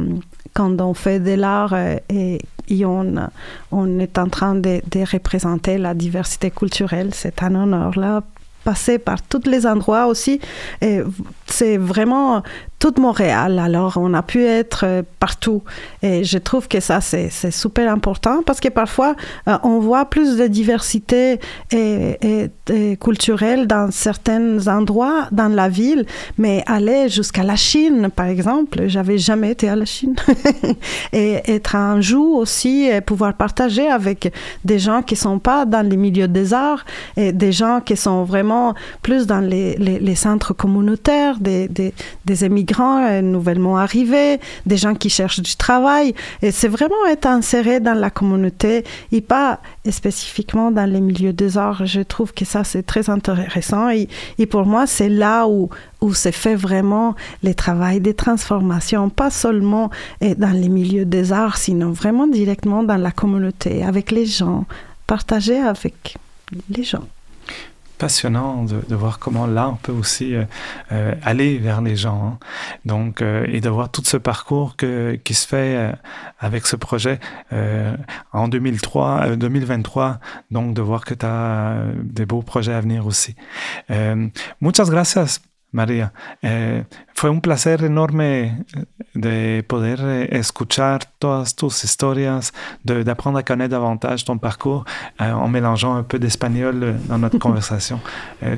quand 0.54 0.80
on 0.80 0.94
fait 0.94 1.20
de 1.20 1.34
l'art 1.34 1.76
et, 1.76 2.40
et 2.68 2.84
on, 2.84 3.14
on, 3.70 3.98
est 4.00 4.18
en 4.18 4.28
train 4.28 4.54
de, 4.54 4.80
de, 4.90 5.00
représenter 5.12 5.78
la 5.78 5.94
diversité 5.94 6.50
culturelle, 6.50 7.10
c'est 7.12 7.42
un 7.42 7.54
honneur 7.54 7.96
là 7.98 8.22
passer 8.64 8.98
par 8.98 9.22
tous 9.22 9.46
les 9.46 9.66
endroits 9.66 10.06
aussi. 10.06 10.40
C'est 11.46 11.76
vraiment 11.78 12.42
tout 12.78 12.94
Montréal. 12.98 13.58
Alors, 13.58 13.94
on 13.96 14.14
a 14.14 14.22
pu 14.22 14.44
être 14.44 14.84
euh, 14.84 15.02
partout. 15.18 15.62
Et 16.02 16.22
je 16.24 16.38
trouve 16.38 16.68
que 16.68 16.80
ça, 16.80 17.00
c'est 17.00 17.50
super 17.50 17.92
important 17.92 18.42
parce 18.44 18.60
que 18.60 18.68
parfois, 18.68 19.16
euh, 19.48 19.56
on 19.64 19.80
voit 19.80 20.04
plus 20.04 20.36
de 20.36 20.46
diversité 20.46 21.40
et, 21.72 22.18
culturelle 23.00 23.66
dans 23.66 23.90
certains 23.90 24.66
endroits 24.68 25.28
dans 25.32 25.48
la 25.48 25.68
ville, 25.68 26.04
mais 26.36 26.62
aller 26.66 27.08
jusqu'à 27.08 27.42
la 27.42 27.56
Chine, 27.56 28.10
par 28.14 28.26
exemple, 28.26 28.84
j'avais 28.86 29.18
jamais 29.18 29.52
été 29.52 29.68
à 29.68 29.76
la 29.76 29.84
Chine. 29.84 30.14
et 31.12 31.40
être 31.50 31.74
un 31.74 32.00
jour 32.00 32.36
aussi, 32.36 32.84
et 32.84 33.00
pouvoir 33.00 33.34
partager 33.34 33.88
avec 33.88 34.32
des 34.64 34.78
gens 34.78 35.02
qui 35.02 35.16
sont 35.16 35.38
pas 35.38 35.64
dans 35.64 35.86
les 35.86 35.96
milieux 35.96 36.28
des 36.28 36.52
arts 36.52 36.84
et 37.16 37.32
des 37.32 37.52
gens 37.52 37.80
qui 37.80 37.96
sont 37.96 38.24
vraiment 38.24 38.74
plus 39.02 39.26
dans 39.26 39.40
les, 39.40 40.14
centres 40.14 40.52
communautaires, 40.52 41.38
des, 41.40 41.68
des, 41.68 41.94
des 42.24 42.44
immigrants 42.44 42.67
euh, 42.80 43.22
nouvellement 43.22 43.78
arrivés, 43.78 44.40
des 44.66 44.76
gens 44.76 44.94
qui 44.94 45.10
cherchent 45.10 45.40
du 45.40 45.56
travail. 45.56 46.14
Et 46.42 46.50
c'est 46.50 46.68
vraiment 46.68 47.06
être 47.10 47.26
inséré 47.26 47.80
dans 47.80 47.94
la 47.94 48.10
communauté 48.10 48.84
et 49.12 49.20
pas 49.20 49.60
spécifiquement 49.90 50.70
dans 50.70 50.90
les 50.90 51.00
milieux 51.00 51.32
des 51.32 51.58
arts. 51.58 51.86
Je 51.86 52.00
trouve 52.00 52.32
que 52.32 52.44
ça, 52.44 52.64
c'est 52.64 52.82
très 52.82 53.10
intéressant. 53.10 53.90
Et, 53.90 54.08
et 54.38 54.46
pour 54.46 54.66
moi, 54.66 54.86
c'est 54.86 55.08
là 55.08 55.46
où, 55.46 55.68
où 56.00 56.14
se 56.14 56.30
fait 56.30 56.54
vraiment 56.54 57.14
le 57.42 57.54
travail 57.54 58.00
des 58.00 58.14
transformations, 58.14 59.10
pas 59.10 59.30
seulement 59.30 59.90
euh, 60.22 60.34
dans 60.36 60.52
les 60.52 60.68
milieux 60.68 61.04
des 61.04 61.32
arts, 61.32 61.56
sinon 61.56 61.90
vraiment 61.92 62.26
directement 62.26 62.82
dans 62.82 62.96
la 62.96 63.10
communauté, 63.10 63.82
avec 63.82 64.10
les 64.10 64.26
gens, 64.26 64.64
partager 65.06 65.58
avec 65.58 66.16
les 66.70 66.84
gens 66.84 67.04
passionnant 67.98 68.64
de, 68.64 68.94
voir 68.94 69.18
comment 69.18 69.46
là 69.46 69.68
on 69.68 69.76
peut 69.76 69.92
aussi 69.92 70.34
euh, 70.34 70.44
euh, 70.92 71.14
aller 71.22 71.58
vers 71.58 71.80
les 71.80 71.96
gens. 71.96 72.22
Hein. 72.24 72.38
Donc, 72.84 73.20
euh, 73.20 73.46
et 73.48 73.60
de 73.60 73.68
voir 73.68 73.90
tout 73.90 74.02
ce 74.04 74.16
parcours 74.16 74.76
que, 74.76 75.18
qui 75.24 75.34
se 75.34 75.46
fait 75.46 75.92
avec 76.38 76.66
ce 76.66 76.76
projet 76.76 77.18
en 78.32 78.48
2003, 78.48 79.36
2023. 79.36 80.20
Donc, 80.50 80.74
de 80.74 80.82
voir 80.82 81.04
que 81.04 81.14
tu 81.14 81.26
as 81.26 81.82
des 82.02 82.26
beaux 82.26 82.42
projets 82.42 82.72
à 82.72 82.80
venir 82.80 83.06
aussi. 83.06 83.34
muchas 84.60 84.90
gracias 84.90 85.47
María. 85.70 86.12
Eh, 86.42 86.84
fue 87.14 87.28
un 87.28 87.40
placer 87.40 87.84
enorme 87.84 88.64
eh, 88.74 88.84
de 89.14 89.62
poder 89.64 90.00
eh, 90.02 90.38
escuchar 90.38 91.04
todas 91.18 91.54
tus 91.54 91.84
historias, 91.84 92.52
d'apprendre 92.84 93.38
à 93.38 93.42
connaître 93.42 93.72
davantage 93.72 94.24
ton 94.24 94.38
parcours 94.38 94.84
en 95.18 95.48
mélangeant 95.48 95.96
un 95.96 96.04
peu 96.04 96.18
d'espagnol 96.18 96.96
dans 97.08 97.18
notre 97.18 97.38
conversation. 97.46 98.00